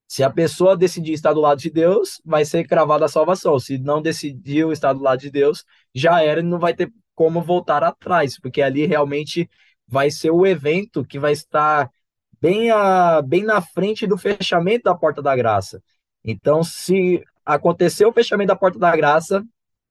se 0.06 0.22
a 0.22 0.30
pessoa 0.30 0.76
decidir 0.76 1.12
estar 1.12 1.32
do 1.32 1.40
lado 1.40 1.58
de 1.60 1.70
Deus, 1.70 2.20
vai 2.24 2.44
ser 2.44 2.66
cravada 2.66 3.04
a 3.06 3.08
salvação. 3.08 3.58
Se 3.58 3.78
não 3.78 4.00
decidiu 4.02 4.70
estar 4.72 4.92
do 4.92 5.02
lado 5.02 5.20
de 5.20 5.30
Deus, 5.30 5.64
já 5.94 6.22
era 6.22 6.40
e 6.40 6.42
não 6.42 6.58
vai 6.58 6.74
ter 6.74 6.92
como 7.14 7.42
voltar 7.42 7.82
atrás, 7.82 8.38
porque 8.38 8.62
ali 8.62 8.86
realmente 8.86 9.48
vai 9.86 10.10
ser 10.10 10.30
o 10.30 10.46
evento 10.46 11.04
que 11.04 11.18
vai 11.18 11.32
estar 11.32 11.90
bem, 12.40 12.70
a, 12.70 13.22
bem 13.22 13.42
na 13.44 13.60
frente 13.60 14.06
do 14.06 14.18
fechamento 14.18 14.84
da 14.84 14.94
Porta 14.94 15.22
da 15.22 15.34
Graça. 15.34 15.82
Então, 16.24 16.62
se 16.62 17.22
acontecer 17.44 18.06
o 18.06 18.12
fechamento 18.12 18.48
da 18.48 18.56
Porta 18.56 18.78
da 18.78 18.94
Graça, 18.96 19.44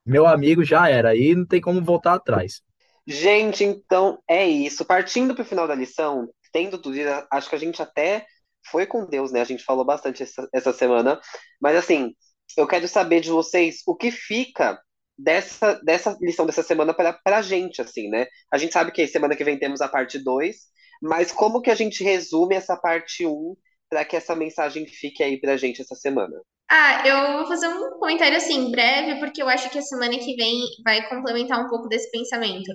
meu 0.06 0.26
amigo, 0.28 0.64
já 0.64 0.90
era. 0.90 1.10
Aí 1.10 1.36
não 1.36 1.46
tem 1.46 1.62
como 1.62 1.84
voltar 1.84 2.14
atrás. 2.16 2.62
Gente, 3.06 3.64
então 3.64 4.22
é 4.28 4.48
isso. 4.48 4.86
Partindo 4.86 5.36
para 5.36 5.42
o 5.42 5.46
final 5.46 5.68
da 5.68 5.76
lição, 5.76 6.30
tendo 6.52 6.78
tudo, 6.78 6.96
acho 7.32 7.50
que 7.50 7.56
a 7.56 7.60
gente 7.60 7.82
até 7.82 8.26
foi 8.70 8.86
com 8.86 9.06
Deus, 9.06 9.32
né? 9.32 9.42
A 9.42 9.46
gente 9.46 9.64
falou 9.64 9.84
bastante 9.86 10.24
essa, 10.24 10.48
essa 10.54 10.72
semana. 10.72 11.20
Mas 11.62 11.76
assim, 11.76 12.14
eu 12.58 12.68
quero 12.68 12.88
saber 12.88 13.20
de 13.20 13.30
vocês 13.30 13.82
o 13.86 13.96
que 13.96 14.12
fica 14.12 14.80
dessa, 15.18 15.74
dessa 15.84 16.18
lição 16.22 16.46
dessa 16.46 16.64
semana 16.64 16.94
para 16.94 17.20
a 17.26 17.42
gente, 17.42 17.82
assim, 17.82 18.10
né? 18.10 18.28
A 18.52 18.58
gente 18.58 18.74
sabe 18.74 18.92
que 18.92 19.06
semana 19.08 19.36
que 19.36 19.44
vem 19.44 19.60
temos 19.60 19.82
a 19.82 19.88
parte 19.88 20.18
2, 20.18 20.56
mas 21.02 21.32
como 21.32 21.62
que 21.62 21.72
a 21.72 21.76
gente 21.76 22.04
resume 22.04 22.56
essa 22.56 22.78
parte 22.78 23.26
1 23.26 23.30
um, 23.30 23.56
para 23.90 24.06
que 24.06 24.16
essa 24.16 24.36
mensagem 24.36 24.88
fique 24.88 25.22
aí 25.22 25.40
para 25.40 25.54
a 25.54 25.58
gente 25.58 25.82
essa 25.82 25.96
semana? 25.96 26.36
Ah, 26.70 27.08
eu 27.08 27.38
vou 27.38 27.48
fazer 27.48 27.68
um 27.68 28.00
comentário 28.00 28.38
assim, 28.38 28.72
breve, 28.72 29.20
porque 29.20 29.42
eu 29.42 29.50
acho 29.50 29.70
que 29.70 29.78
a 29.78 29.82
semana 29.82 30.18
que 30.18 30.36
vem 30.36 30.60
vai 30.84 31.08
complementar 31.08 31.64
um 31.64 31.70
pouco 31.70 31.88
desse 31.88 32.10
pensamento. 32.10 32.72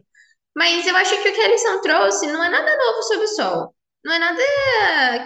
Mas 0.59 0.85
eu 0.89 0.97
acho 0.97 1.23
que 1.23 1.29
o 1.29 1.33
que 1.33 1.41
a 1.41 1.49
lição 1.49 1.81
trouxe 1.81 2.27
não 2.27 2.43
é 2.43 2.49
nada 2.49 2.77
novo 2.77 3.03
sobre 3.05 3.25
o 3.27 3.29
sol. 3.29 3.75
Não 4.05 4.13
é 4.13 4.19
nada 4.19 4.43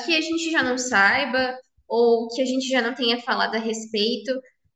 que 0.04 0.14
a 0.14 0.20
gente 0.20 0.50
já 0.50 0.62
não 0.62 0.76
saiba 0.76 1.58
ou 1.88 2.28
que 2.28 2.42
a 2.42 2.44
gente 2.44 2.68
já 2.68 2.82
não 2.82 2.94
tenha 2.94 3.18
falado 3.22 3.54
a 3.54 3.58
respeito 3.58 4.30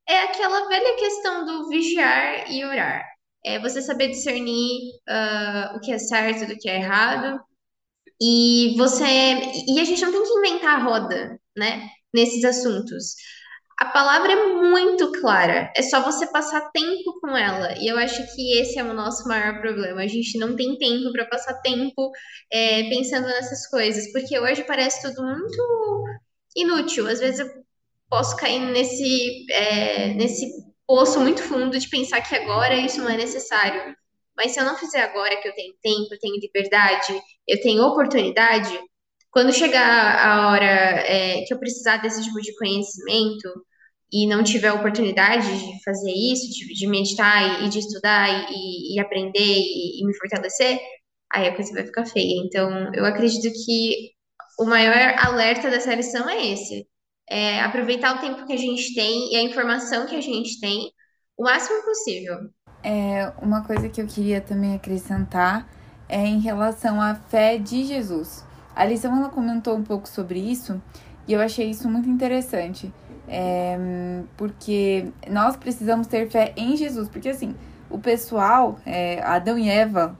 é 0.08 0.18
aquela 0.22 0.66
velha 0.68 0.96
questão 0.96 1.44
do 1.44 1.68
vigiar 1.68 2.50
e 2.50 2.64
orar. 2.64 3.04
É 3.44 3.58
você 3.58 3.82
saber 3.82 4.08
discernir 4.08 4.92
uh, 5.08 5.76
o 5.76 5.80
que 5.80 5.92
é 5.92 5.98
certo 5.98 6.46
do 6.46 6.56
que 6.58 6.68
é 6.70 6.76
errado. 6.76 7.38
E 8.20 8.74
você. 8.78 9.04
E 9.68 9.78
a 9.78 9.84
gente 9.84 10.02
não 10.02 10.12
tem 10.12 10.22
que 10.22 10.38
inventar 10.38 10.80
a 10.80 10.84
roda, 10.84 11.38
né? 11.56 11.90
Nesses 12.14 12.44
assuntos. 12.44 13.14
A 13.78 13.84
palavra 13.86 14.32
é 14.32 14.46
muito 14.54 15.12
clara, 15.20 15.70
é 15.76 15.82
só 15.82 16.00
você 16.02 16.26
passar 16.32 16.70
tempo 16.70 17.20
com 17.20 17.36
ela. 17.36 17.74
E 17.78 17.86
eu 17.86 17.98
acho 17.98 18.34
que 18.34 18.58
esse 18.58 18.78
é 18.78 18.82
o 18.82 18.94
nosso 18.94 19.28
maior 19.28 19.60
problema. 19.60 20.00
A 20.00 20.06
gente 20.06 20.38
não 20.38 20.56
tem 20.56 20.78
tempo 20.78 21.12
para 21.12 21.26
passar 21.26 21.60
tempo 21.60 22.10
é, 22.50 22.88
pensando 22.88 23.26
nessas 23.26 23.68
coisas, 23.68 24.10
porque 24.12 24.38
hoje 24.38 24.64
parece 24.64 25.02
tudo 25.02 25.22
muito 25.22 26.04
inútil. 26.56 27.06
Às 27.06 27.20
vezes 27.20 27.40
eu 27.40 27.50
posso 28.08 28.34
cair 28.36 28.60
nesse, 28.60 29.44
é, 29.52 30.14
nesse 30.14 30.46
poço 30.86 31.20
muito 31.20 31.42
fundo 31.42 31.78
de 31.78 31.88
pensar 31.88 32.22
que 32.22 32.34
agora 32.34 32.76
isso 32.76 33.02
não 33.02 33.10
é 33.10 33.16
necessário. 33.18 33.94
Mas 34.34 34.52
se 34.52 34.60
eu 34.60 34.64
não 34.64 34.76
fizer 34.76 35.02
agora 35.02 35.36
que 35.40 35.48
eu 35.48 35.54
tenho 35.54 35.74
tempo, 35.82 36.14
eu 36.14 36.18
tenho 36.18 36.40
liberdade, 36.40 37.20
eu 37.46 37.60
tenho 37.60 37.82
oportunidade, 37.82 38.78
quando 39.36 39.52
chegar 39.52 40.16
a 40.26 40.48
hora 40.48 40.64
é, 40.64 41.42
que 41.42 41.52
eu 41.52 41.58
precisar 41.58 41.98
desse 41.98 42.24
tipo 42.24 42.40
de 42.40 42.56
conhecimento 42.56 43.46
e 44.10 44.26
não 44.26 44.42
tiver 44.42 44.72
oportunidade 44.72 45.46
de 45.46 45.84
fazer 45.84 46.10
isso, 46.10 46.48
de, 46.50 46.72
de 46.72 46.86
meditar 46.86 47.62
e, 47.62 47.68
de 47.68 47.78
estudar 47.78 48.30
e, 48.50 48.94
e 48.94 48.98
aprender 48.98 49.38
e, 49.38 50.00
e 50.00 50.06
me 50.06 50.16
fortalecer, 50.16 50.80
aí 51.30 51.48
a 51.48 51.54
coisa 51.54 51.70
vai 51.74 51.84
ficar 51.84 52.06
feia. 52.06 52.42
Então, 52.46 52.90
eu 52.94 53.04
acredito 53.04 53.52
que 53.62 54.12
o 54.58 54.64
maior 54.64 55.14
alerta 55.18 55.68
dessa 55.68 55.94
lição 55.94 56.26
é 56.30 56.46
esse 56.46 56.88
é, 57.28 57.60
aproveitar 57.60 58.16
o 58.16 58.20
tempo 58.20 58.46
que 58.46 58.54
a 58.54 58.58
gente 58.58 58.94
tem 58.94 59.34
e 59.34 59.36
a 59.36 59.42
informação 59.42 60.06
que 60.06 60.16
a 60.16 60.20
gente 60.22 60.58
tem 60.60 60.90
o 61.36 61.44
máximo 61.44 61.82
possível. 61.82 62.38
É, 62.82 63.30
uma 63.42 63.62
coisa 63.66 63.86
que 63.90 64.00
eu 64.00 64.06
queria 64.06 64.40
também 64.40 64.74
acrescentar 64.74 65.68
é 66.08 66.24
em 66.24 66.40
relação 66.40 67.02
à 67.02 67.14
fé 67.14 67.58
de 67.58 67.84
Jesus. 67.84 68.45
A 68.76 68.84
lição 68.84 69.16
ela 69.16 69.30
comentou 69.30 69.74
um 69.74 69.82
pouco 69.82 70.06
sobre 70.06 70.38
isso 70.38 70.80
e 71.26 71.32
eu 71.32 71.40
achei 71.40 71.70
isso 71.70 71.88
muito 71.88 72.08
interessante. 72.10 72.92
É, 73.26 74.22
porque 74.36 75.08
nós 75.28 75.56
precisamos 75.56 76.06
ter 76.06 76.28
fé 76.28 76.52
em 76.56 76.76
Jesus. 76.76 77.08
Porque 77.08 77.30
assim, 77.30 77.56
o 77.88 77.98
pessoal, 77.98 78.78
é, 78.84 79.22
Adão 79.22 79.58
e 79.58 79.68
Eva, 79.68 80.16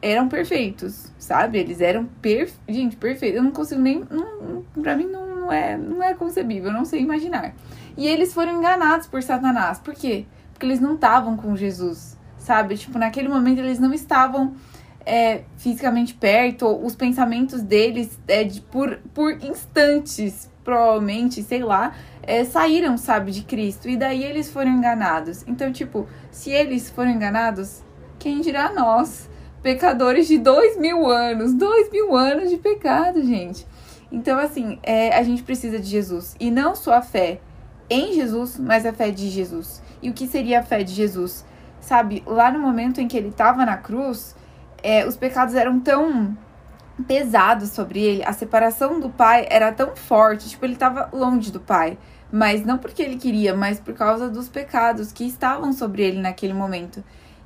eram 0.00 0.28
perfeitos, 0.28 1.12
sabe? 1.18 1.58
Eles 1.58 1.80
eram 1.80 2.06
perfe... 2.22 2.56
gente, 2.68 2.96
perfeitos. 2.96 3.36
Eu 3.38 3.42
não 3.42 3.50
consigo 3.50 3.80
nem. 3.80 4.04
Não, 4.08 4.62
pra 4.80 4.96
mim 4.96 5.06
não 5.06 5.50
é, 5.50 5.76
não 5.76 6.02
é 6.02 6.14
concebível, 6.14 6.72
não 6.72 6.84
sei 6.84 7.00
imaginar. 7.00 7.52
E 7.96 8.06
eles 8.06 8.32
foram 8.32 8.58
enganados 8.58 9.06
por 9.06 9.22
Satanás. 9.22 9.80
Por 9.80 9.94
quê? 9.94 10.24
Porque 10.52 10.64
eles 10.64 10.80
não 10.80 10.94
estavam 10.94 11.36
com 11.36 11.56
Jesus, 11.56 12.16
sabe? 12.38 12.76
Tipo, 12.76 12.98
naquele 12.98 13.28
momento 13.28 13.58
eles 13.58 13.78
não 13.78 13.92
estavam 13.92 14.54
é, 15.08 15.44
fisicamente 15.56 16.12
perto, 16.12 16.68
os 16.84 16.94
pensamentos 16.94 17.62
deles 17.62 18.20
é, 18.28 18.44
de, 18.44 18.60
por, 18.60 18.98
por 19.14 19.42
instantes, 19.42 20.50
provavelmente, 20.62 21.42
sei 21.42 21.64
lá, 21.64 21.94
é, 22.22 22.44
saíram, 22.44 22.98
sabe, 22.98 23.32
de 23.32 23.42
Cristo. 23.42 23.88
E 23.88 23.96
daí 23.96 24.22
eles 24.22 24.50
foram 24.50 24.70
enganados. 24.70 25.42
Então, 25.48 25.72
tipo, 25.72 26.06
se 26.30 26.50
eles 26.50 26.90
foram 26.90 27.10
enganados, 27.10 27.82
quem 28.18 28.42
dirá 28.42 28.70
nós? 28.70 29.30
Pecadores 29.62 30.28
de 30.28 30.36
dois 30.36 30.78
mil 30.78 31.06
anos. 31.06 31.54
Dois 31.54 31.90
mil 31.90 32.14
anos 32.14 32.50
de 32.50 32.58
pecado, 32.58 33.24
gente. 33.24 33.66
Então, 34.12 34.38
assim, 34.38 34.78
é, 34.82 35.16
a 35.16 35.22
gente 35.22 35.42
precisa 35.42 35.78
de 35.78 35.88
Jesus. 35.88 36.36
E 36.38 36.50
não 36.50 36.76
só 36.76 36.92
a 36.92 37.02
fé 37.02 37.40
em 37.88 38.12
Jesus, 38.12 38.58
mas 38.58 38.84
a 38.84 38.92
fé 38.92 39.10
de 39.10 39.30
Jesus. 39.30 39.82
E 40.02 40.10
o 40.10 40.12
que 40.12 40.26
seria 40.26 40.60
a 40.60 40.62
fé 40.62 40.82
de 40.82 40.92
Jesus? 40.92 41.46
Sabe, 41.80 42.22
lá 42.26 42.52
no 42.52 42.58
momento 42.58 43.00
em 43.00 43.08
que 43.08 43.16
ele 43.16 43.28
estava 43.28 43.64
na 43.64 43.78
cruz, 43.78 44.36
é, 44.82 45.06
os 45.06 45.16
pecados 45.16 45.54
eram 45.54 45.80
tão 45.80 46.36
pesados 47.06 47.70
sobre 47.70 48.00
ele, 48.00 48.24
a 48.24 48.32
separação 48.32 48.98
do 48.98 49.08
pai 49.08 49.46
era 49.48 49.72
tão 49.72 49.94
forte, 49.94 50.48
tipo, 50.48 50.64
ele 50.64 50.72
estava 50.72 51.08
longe 51.12 51.50
do 51.50 51.60
pai. 51.60 51.96
Mas 52.30 52.64
não 52.64 52.76
porque 52.76 53.02
ele 53.02 53.16
queria, 53.16 53.54
mas 53.54 53.80
por 53.80 53.94
causa 53.94 54.28
dos 54.28 54.48
pecados 54.48 55.12
que 55.12 55.24
estavam 55.24 55.72
sobre 55.72 56.02
ele 56.02 56.20
naquele 56.20 56.52
momento. 56.52 57.02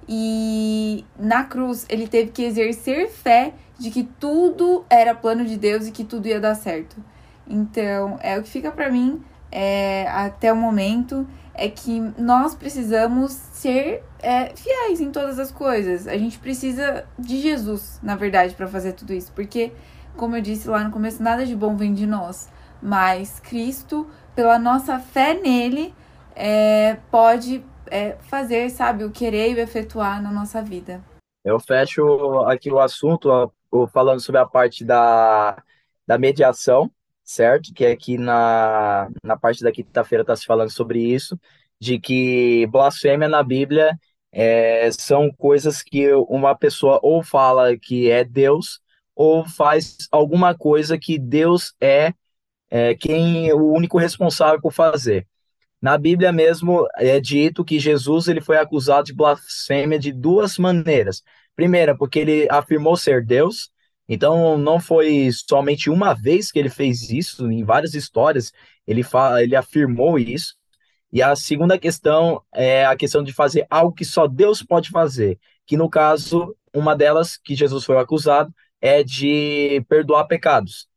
E 0.09 1.05
na 1.17 1.45
cruz 1.45 1.87
ele 1.89 2.09
teve 2.09 2.33
que 2.33 2.43
exercer 2.43 3.09
fé 3.09 3.55
de 3.79 3.91
que 3.91 4.03
tudo 4.19 4.85
era 4.91 5.15
plano 5.15 5.45
de 5.45 5.57
Deus 5.57 5.87
e 5.87 5.93
que 5.93 6.03
tudo 6.03 6.27
ia 6.27 6.41
dar 6.41 6.57
certo. 6.57 6.97
Então, 7.47 8.19
é 8.21 8.39
o 8.39 8.43
que 8.43 8.49
fica 8.49 8.71
para 8.73 8.91
mim 8.91 9.23
é, 9.51 10.09
até 10.09 10.53
o 10.53 10.57
momento 10.57 11.27
é 11.55 11.69
que 11.69 12.01
nós 12.19 12.55
precisamos 12.55 13.33
ser 13.33 14.03
é, 14.19 14.55
fiéis 14.57 15.01
em 15.01 15.11
todas 15.11 15.39
as 15.39 15.51
coisas. 15.51 16.07
A 16.07 16.17
gente 16.17 16.39
precisa 16.39 17.05
de 17.19 17.41
Jesus, 17.41 18.01
na 18.03 18.17
verdade, 18.17 18.55
para 18.55 18.67
fazer 18.67 18.93
tudo 18.93 19.13
isso, 19.13 19.33
porque, 19.33 19.73
como 20.17 20.37
eu 20.37 20.41
disse 20.41 20.69
lá 20.69 20.83
no 20.85 20.91
começo, 20.91 21.23
nada 21.23 21.45
de 21.45 21.55
bom 21.55 21.77
vem 21.77 21.93
de 21.93 22.07
nós, 22.07 22.51
mas 22.81 23.41
Cristo, 23.41 24.09
pela 24.35 24.59
nossa 24.59 24.99
fé 24.99 25.35
nele, 25.35 25.95
é, 26.35 26.97
pode 27.11 27.63
é, 27.87 28.17
fazer, 28.23 28.71
sabe, 28.71 29.05
o 29.05 29.11
querer 29.11 29.51
e 29.51 29.55
o 29.55 29.61
efetuar 29.61 30.23
na 30.23 30.31
nossa 30.31 30.63
vida. 30.63 31.03
Eu 31.45 31.59
fecho 31.59 32.41
aqui 32.47 32.71
o 32.71 32.79
assunto 32.79 33.53
falando 33.93 34.21
sobre 34.21 34.41
a 34.41 34.47
parte 34.47 34.85
da, 34.85 35.63
da 36.07 36.17
mediação. 36.17 36.91
Certo? 37.33 37.73
Que 37.75 37.87
aqui 37.87 38.19
na, 38.19 39.09
na 39.23 39.37
parte 39.37 39.63
da 39.63 39.73
quinta-feira 39.73 40.23
está 40.23 40.37
se 40.37 40.45
falando 40.45 40.71
sobre 40.71 41.01
isso, 41.01 41.39
de 41.81 41.99
que 41.99 42.67
blasfêmia 42.69 43.29
na 43.29 43.43
Bíblia 43.43 43.99
é, 44.31 44.91
são 44.93 45.31
coisas 45.33 45.83
que 45.83 46.13
uma 46.13 46.55
pessoa 46.57 47.01
ou 47.03 47.23
fala 47.23 47.77
que 47.77 48.11
é 48.11 48.25
Deus, 48.25 48.81
ou 49.15 49.45
faz 49.45 50.09
alguma 50.11 50.57
coisa 50.57 50.99
que 50.99 51.19
Deus 51.19 51.75
é, 51.81 52.15
é 52.71 52.95
quem 52.95 53.49
é 53.49 53.55
o 53.55 53.73
único 53.73 53.99
responsável 53.99 54.61
por 54.61 54.73
fazer. 54.73 55.27
Na 55.81 55.99
Bíblia 55.99 56.33
mesmo 56.33 56.87
é 56.97 57.19
dito 57.21 57.65
que 57.65 57.81
Jesus 57.81 58.29
ele 58.29 58.41
foi 58.41 58.57
acusado 58.57 59.07
de 59.07 59.15
blasfêmia 59.15 59.99
de 59.99 60.13
duas 60.13 60.57
maneiras. 60.59 61.23
Primeira, 61.57 61.97
porque 61.97 62.21
ele 62.21 62.49
afirmou 62.51 62.97
ser 62.97 63.25
Deus, 63.25 63.72
então 64.09 64.59
não 64.59 64.81
foi 64.81 65.31
somente 65.33 65.89
uma 65.91 66.15
vez 66.15 66.51
que 66.51 66.59
ele 66.59 66.69
fez 66.69 67.11
isso, 67.11 67.51
em 67.51 67.65
várias 67.65 67.95
histórias 67.95 68.53
ele, 68.87 69.03
fala, 69.03 69.43
ele 69.43 69.57
afirmou 69.57 70.19
isso. 70.19 70.55
E 71.13 71.23
a 71.23 71.37
segunda 71.37 71.79
questão 71.79 72.43
é 72.55 72.87
a 72.87 72.97
questão 72.97 73.23
de 73.23 73.33
fazer 73.33 73.67
algo 73.69 73.95
que 73.95 74.05
só 74.05 74.27
Deus 74.27 74.63
pode 74.63 74.91
fazer, 74.91 75.39
que 75.67 75.77
no 75.77 75.89
caso, 75.89 76.57
uma 76.75 76.97
delas 76.97 77.37
que 77.37 77.55
Jesus 77.55 77.85
foi 77.85 77.99
acusado 77.99 78.53
é 78.81 79.05
de 79.05 79.85
perdoar 79.89 80.25
pecados. 80.27 80.89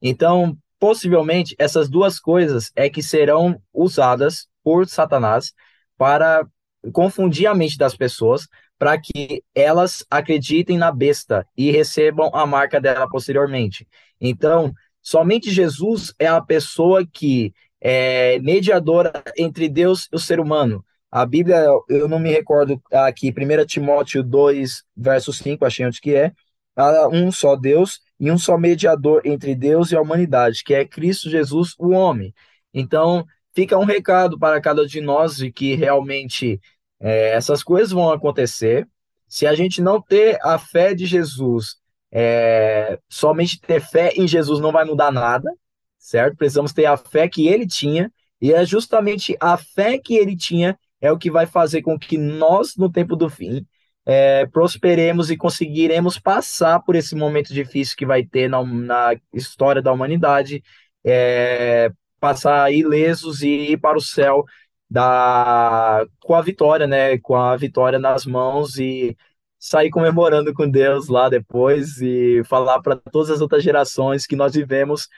Então, 0.00 0.56
possivelmente, 0.78 1.56
essas 1.58 1.88
duas 1.88 2.20
coisas 2.20 2.70
é 2.76 2.88
que 2.88 3.02
serão 3.02 3.60
usadas 3.72 4.46
por 4.62 4.88
Satanás 4.88 5.52
para 5.96 6.46
confundir 6.92 7.46
a 7.46 7.54
mente 7.54 7.78
das 7.78 7.96
pessoas, 7.96 8.46
para 8.78 8.98
que 8.98 9.42
elas 9.54 10.04
acreditem 10.10 10.76
na 10.76 10.90
besta 10.90 11.46
e 11.56 11.70
recebam 11.70 12.30
a 12.34 12.44
marca 12.46 12.80
dela 12.80 13.08
posteriormente. 13.08 13.86
Então, 14.20 14.72
somente 15.00 15.50
Jesus 15.50 16.12
é 16.18 16.26
a 16.26 16.40
pessoa 16.40 17.06
que 17.06 17.52
é 17.80 18.38
mediadora 18.40 19.12
entre 19.36 19.68
Deus 19.68 20.08
e 20.12 20.16
o 20.16 20.18
ser 20.18 20.40
humano. 20.40 20.84
A 21.10 21.24
Bíblia, 21.24 21.64
eu 21.88 22.08
não 22.08 22.18
me 22.18 22.30
recordo 22.30 22.82
aqui, 22.90 23.30
1 23.30 23.66
Timóteo 23.66 24.22
2, 24.22 24.82
verso 24.96 25.32
5, 25.32 25.64
achei 25.64 25.86
onde 25.86 26.00
que 26.00 26.14
é, 26.14 26.32
um 27.12 27.30
só 27.30 27.54
Deus 27.54 28.00
e 28.18 28.30
um 28.30 28.38
só 28.38 28.58
mediador 28.58 29.22
entre 29.24 29.54
Deus 29.54 29.92
e 29.92 29.96
a 29.96 30.00
humanidade, 30.00 30.64
que 30.64 30.74
é 30.74 30.84
Cristo 30.84 31.30
Jesus, 31.30 31.74
o 31.78 31.90
homem. 31.90 32.34
Então, 32.72 33.24
fica 33.54 33.78
um 33.78 33.84
recado 33.84 34.38
para 34.38 34.60
cada 34.60 34.84
de 34.86 35.00
nós 35.00 35.36
de 35.36 35.52
que 35.52 35.74
realmente 35.76 36.60
é, 37.00 37.30
essas 37.30 37.62
coisas 37.62 37.90
vão 37.90 38.10
acontecer. 38.10 38.86
Se 39.26 39.46
a 39.46 39.54
gente 39.54 39.82
não 39.82 40.00
ter 40.00 40.38
a 40.42 40.58
fé 40.58 40.94
de 40.94 41.06
Jesus, 41.06 41.76
é, 42.12 42.98
somente 43.08 43.60
ter 43.60 43.80
fé 43.80 44.12
em 44.16 44.28
Jesus 44.28 44.60
não 44.60 44.72
vai 44.72 44.84
mudar 44.84 45.10
nada, 45.10 45.50
certo? 45.98 46.36
Precisamos 46.36 46.72
ter 46.72 46.86
a 46.86 46.96
fé 46.96 47.28
que 47.28 47.48
ele 47.48 47.66
tinha, 47.66 48.12
e 48.40 48.52
é 48.52 48.64
justamente 48.64 49.36
a 49.40 49.56
fé 49.56 49.98
que 49.98 50.14
ele 50.14 50.36
tinha 50.36 50.78
é 51.00 51.10
o 51.12 51.18
que 51.18 51.30
vai 51.30 51.46
fazer 51.46 51.82
com 51.82 51.98
que 51.98 52.16
nós, 52.16 52.76
no 52.76 52.90
tempo 52.90 53.14
do 53.16 53.28
fim, 53.28 53.66
é, 54.06 54.46
prosperemos 54.46 55.30
e 55.30 55.36
conseguiremos 55.36 56.18
passar 56.18 56.80
por 56.80 56.94
esse 56.94 57.14
momento 57.14 57.52
difícil 57.52 57.96
que 57.96 58.06
vai 58.06 58.24
ter 58.24 58.48
na, 58.48 58.62
na 58.64 59.14
história 59.32 59.82
da 59.82 59.92
humanidade, 59.92 60.62
é, 61.04 61.90
passar 62.20 62.72
ilesos 62.72 63.42
e 63.42 63.72
ir 63.72 63.76
para 63.78 63.98
o 63.98 64.00
céu 64.00 64.44
da, 64.90 66.06
com 66.20 66.34
a 66.34 66.42
vitória, 66.42 66.86
né? 66.86 67.18
Com 67.18 67.36
a 67.36 67.56
vitória 67.56 67.98
nas 67.98 68.26
mãos 68.26 68.78
e 68.78 69.16
sair 69.58 69.90
comemorando 69.90 70.52
com 70.54 70.68
Deus 70.68 71.08
lá 71.08 71.28
depois 71.28 72.00
e 72.00 72.42
falar 72.44 72.80
para 72.82 72.96
todas 72.96 73.30
as 73.30 73.40
outras 73.40 73.62
gerações 73.62 74.26
que 74.26 74.36
nós 74.36 74.54
vivemos 74.54 75.08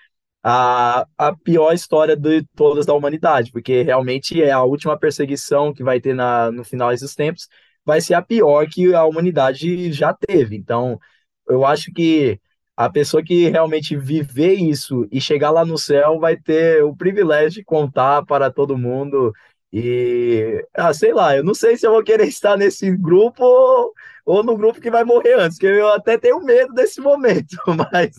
a, 0.43 1.07
a 1.19 1.35
pior 1.37 1.73
história 1.73 2.17
de 2.17 2.45
todas 2.55 2.87
da 2.87 2.95
humanidade, 2.95 3.51
porque 3.51 3.83
realmente 3.83 4.41
é 4.41 4.53
a 4.53 4.63
última 4.63 4.97
perseguição 4.99 5.75
que 5.75 5.83
vai 5.83 6.01
ter 6.01 6.15
na, 6.15 6.53
no 6.53 6.63
final 6.65 6.91
desses 6.91 7.15
tempos, 7.17 7.49
vai 7.85 8.01
ser 8.01 8.15
a 8.15 8.23
pior 8.23 8.67
que 8.69 8.95
a 8.95 9.05
humanidade 9.05 9.93
já 9.93 10.15
teve. 10.15 10.57
Então, 10.57 11.01
eu 11.49 11.65
acho 11.67 11.93
que 11.93 12.41
a 12.77 12.91
pessoa 12.91 13.25
que 13.25 13.49
realmente 13.49 13.97
viver 13.97 14.55
isso 14.55 15.09
e 15.11 15.21
chegar 15.21 15.51
lá 15.51 15.65
no 15.65 15.79
céu 15.79 16.19
vai 16.21 16.37
ter 16.37 16.85
o 16.85 16.95
privilégio 16.95 17.61
de 17.61 17.65
contar 17.65 18.25
para 18.25 18.51
todo 18.51 18.79
mundo. 18.79 19.33
E, 19.79 20.67
ah, 20.73 20.95
sei 20.95 21.13
lá, 21.13 21.37
eu 21.37 21.45
não 21.45 21.53
sei 21.53 21.77
se 21.77 21.87
eu 21.87 21.91
vou 21.91 22.03
querer 22.03 22.27
estar 22.27 22.57
nesse 22.57 22.91
grupo 22.97 23.45
ou, 23.45 23.93
ou 24.25 24.43
no 24.43 24.57
grupo 24.57 24.81
que 24.81 24.91
vai 24.91 25.05
morrer 25.05 25.35
antes, 25.35 25.59
que 25.59 25.67
eu 25.67 25.89
até 25.89 26.17
tenho 26.17 26.41
medo 26.41 26.73
desse 26.73 26.99
momento, 26.99 27.59
mas 27.93 28.17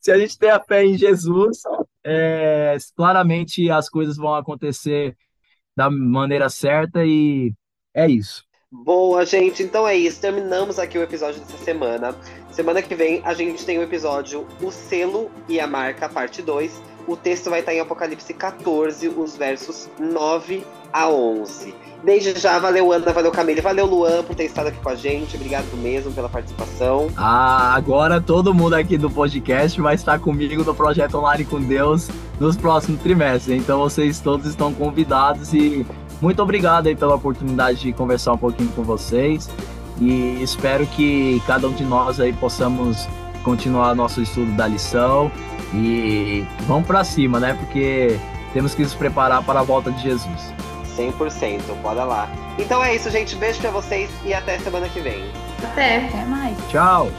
se 0.00 0.10
a 0.10 0.18
gente 0.18 0.36
tem 0.36 0.50
a 0.50 0.58
fé 0.58 0.84
em 0.84 0.98
Jesus, 0.98 1.60
é, 2.04 2.76
claramente 2.96 3.70
as 3.70 3.88
coisas 3.88 4.16
vão 4.16 4.34
acontecer 4.34 5.16
da 5.76 5.88
maneira 5.88 6.48
certa 6.48 7.04
e 7.04 7.52
é 7.94 8.08
isso. 8.08 8.44
Boa, 8.72 9.24
gente. 9.24 9.62
Então 9.62 9.86
é 9.86 9.94
isso. 9.94 10.20
Terminamos 10.20 10.76
aqui 10.76 10.98
o 10.98 11.02
episódio 11.04 11.40
dessa 11.40 11.58
semana. 11.58 12.16
Semana 12.50 12.82
que 12.82 12.96
vem 12.96 13.22
a 13.24 13.32
gente 13.32 13.64
tem 13.64 13.78
o 13.78 13.82
episódio 13.82 14.44
O 14.60 14.72
Selo 14.72 15.30
e 15.48 15.60
a 15.60 15.68
Marca, 15.68 16.08
parte 16.08 16.42
2. 16.42 16.95
O 17.06 17.16
texto 17.16 17.48
vai 17.50 17.60
estar 17.60 17.72
em 17.72 17.80
Apocalipse 17.80 18.34
14, 18.34 19.08
os 19.08 19.36
versos 19.36 19.88
9 19.98 20.64
a 20.92 21.08
11. 21.08 21.74
Desde 22.02 22.38
já, 22.38 22.58
valeu 22.58 22.92
Ana, 22.92 23.12
valeu 23.12 23.30
Camille, 23.30 23.60
valeu 23.60 23.86
Luan 23.86 24.22
por 24.22 24.34
ter 24.34 24.44
estado 24.44 24.68
aqui 24.68 24.78
com 24.80 24.88
a 24.88 24.94
gente. 24.94 25.36
Obrigado 25.36 25.66
mesmo 25.76 26.12
pela 26.12 26.28
participação. 26.28 27.08
Ah, 27.16 27.74
agora 27.74 28.20
todo 28.20 28.52
mundo 28.52 28.74
aqui 28.74 28.98
do 28.98 29.10
podcast 29.10 29.80
vai 29.80 29.94
estar 29.94 30.18
comigo 30.18 30.62
no 30.64 30.74
projeto 30.74 31.16
Online 31.16 31.44
com 31.44 31.60
Deus 31.60 32.08
nos 32.40 32.56
próximos 32.56 33.00
trimestres. 33.00 33.60
Então 33.60 33.78
vocês 33.80 34.20
todos 34.20 34.46
estão 34.46 34.72
convidados 34.72 35.52
e 35.52 35.86
muito 36.20 36.42
obrigado 36.42 36.86
aí 36.86 36.96
pela 36.96 37.14
oportunidade 37.14 37.80
de 37.80 37.92
conversar 37.92 38.32
um 38.32 38.38
pouquinho 38.38 38.70
com 38.70 38.82
vocês. 38.82 39.48
E 40.00 40.42
espero 40.42 40.86
que 40.86 41.42
cada 41.46 41.68
um 41.68 41.72
de 41.72 41.84
nós 41.84 42.20
aí 42.20 42.32
possamos 42.32 43.06
continuar 43.42 43.94
nosso 43.94 44.20
estudo 44.20 44.50
da 44.52 44.66
lição 44.66 45.30
e 45.76 46.46
vamos 46.66 46.86
para 46.86 47.04
cima, 47.04 47.38
né? 47.38 47.54
Porque 47.54 48.18
temos 48.52 48.74
que 48.74 48.82
nos 48.82 48.94
preparar 48.94 49.42
para 49.42 49.60
a 49.60 49.62
volta 49.62 49.90
de 49.90 50.02
Jesus. 50.02 50.52
100%, 50.96 51.60
bora 51.82 52.04
lá. 52.04 52.28
Então 52.58 52.82
é 52.82 52.94
isso, 52.94 53.10
gente. 53.10 53.36
Beijo 53.36 53.60
pra 53.60 53.70
vocês 53.70 54.10
e 54.24 54.32
até 54.32 54.58
semana 54.58 54.88
que 54.88 55.00
vem. 55.00 55.30
Até. 55.62 56.06
Até 56.06 56.24
mais. 56.24 56.56
Tchau. 56.68 57.10